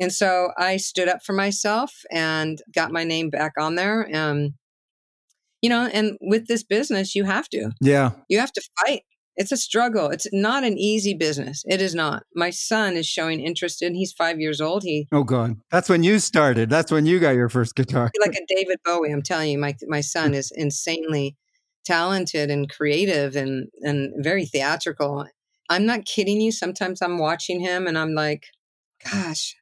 And 0.00 0.12
so 0.12 0.50
I 0.58 0.78
stood 0.78 1.08
up 1.08 1.22
for 1.24 1.32
myself 1.32 1.92
and 2.10 2.60
got 2.74 2.90
my 2.90 3.04
name 3.04 3.30
back 3.30 3.52
on 3.58 3.74
there. 3.74 4.08
And, 4.10 4.54
you 5.60 5.68
know, 5.68 5.88
and 5.92 6.16
with 6.20 6.46
this 6.46 6.64
business, 6.64 7.14
you 7.14 7.24
have 7.24 7.48
to. 7.50 7.70
Yeah. 7.80 8.12
You 8.28 8.40
have 8.40 8.52
to 8.52 8.62
fight 8.80 9.02
it's 9.40 9.52
a 9.52 9.56
struggle. 9.56 10.10
It's 10.10 10.26
not 10.32 10.64
an 10.64 10.76
easy 10.76 11.14
business. 11.14 11.64
It 11.66 11.80
is 11.80 11.94
not. 11.94 12.24
My 12.34 12.50
son 12.50 12.94
is 12.96 13.06
showing 13.06 13.40
interest 13.40 13.80
in. 13.80 13.94
He's 13.94 14.12
five 14.12 14.38
years 14.38 14.60
old. 14.60 14.82
He 14.82 15.08
oh 15.12 15.24
god, 15.24 15.56
that's 15.70 15.88
when 15.88 16.02
you 16.02 16.18
started. 16.18 16.68
That's 16.68 16.92
when 16.92 17.06
you 17.06 17.18
got 17.18 17.30
your 17.30 17.48
first 17.48 17.74
guitar. 17.74 18.10
like 18.20 18.34
a 18.34 18.44
David 18.54 18.76
Bowie. 18.84 19.10
I'm 19.10 19.22
telling 19.22 19.50
you, 19.50 19.58
my 19.58 19.74
my 19.86 20.02
son 20.02 20.34
is 20.34 20.52
insanely 20.54 21.36
talented 21.86 22.50
and 22.50 22.68
creative 22.68 23.34
and 23.34 23.68
and 23.80 24.12
very 24.22 24.44
theatrical. 24.44 25.24
I'm 25.70 25.86
not 25.86 26.04
kidding 26.04 26.42
you. 26.42 26.52
Sometimes 26.52 27.00
I'm 27.00 27.16
watching 27.16 27.60
him 27.60 27.86
and 27.86 27.96
I'm 27.96 28.12
like, 28.12 28.44
gosh, 29.10 29.56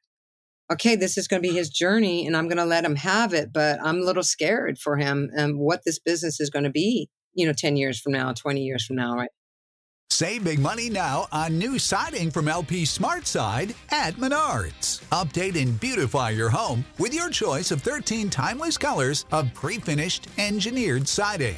okay, 0.71 0.95
this 0.95 1.17
is 1.17 1.27
going 1.27 1.41
to 1.41 1.47
be 1.47 1.55
his 1.55 1.69
journey 1.69 2.25
and 2.25 2.35
I'm 2.37 2.47
going 2.47 2.57
to 2.57 2.65
let 2.65 2.85
him 2.85 2.95
have 2.95 3.33
it. 3.33 3.51
But 3.51 3.79
I'm 3.83 3.97
a 3.97 4.05
little 4.05 4.23
scared 4.23 4.77
for 4.77 4.97
him 4.97 5.29
and 5.35 5.57
what 5.57 5.81
this 5.85 5.99
business 5.99 6.39
is 6.39 6.49
going 6.49 6.65
to 6.65 6.69
be, 6.69 7.09
you 7.33 7.45
know, 7.45 7.53
10 7.53 7.75
years 7.75 7.99
from 7.99 8.13
now, 8.13 8.33
20 8.33 8.61
years 8.61 8.85
from 8.85 8.95
now, 8.95 9.15
right? 9.15 9.29
Save 10.11 10.43
big 10.43 10.59
money 10.59 10.89
now 10.89 11.27
on 11.31 11.57
new 11.57 11.77
siding 11.77 12.31
from 12.31 12.47
LP 12.47 12.83
Smart 12.83 13.27
Side 13.27 13.75
at 13.91 14.15
Menards. 14.15 15.01
Update 15.11 15.61
and 15.61 15.79
beautify 15.79 16.31
your 16.31 16.49
home 16.49 16.83
with 16.97 17.13
your 17.13 17.29
choice 17.29 17.71
of 17.71 17.81
13 17.81 18.29
timeless 18.29 18.77
colors 18.77 19.25
of 19.31 19.53
pre-finished 19.53 20.27
engineered 20.37 21.07
siding. 21.07 21.57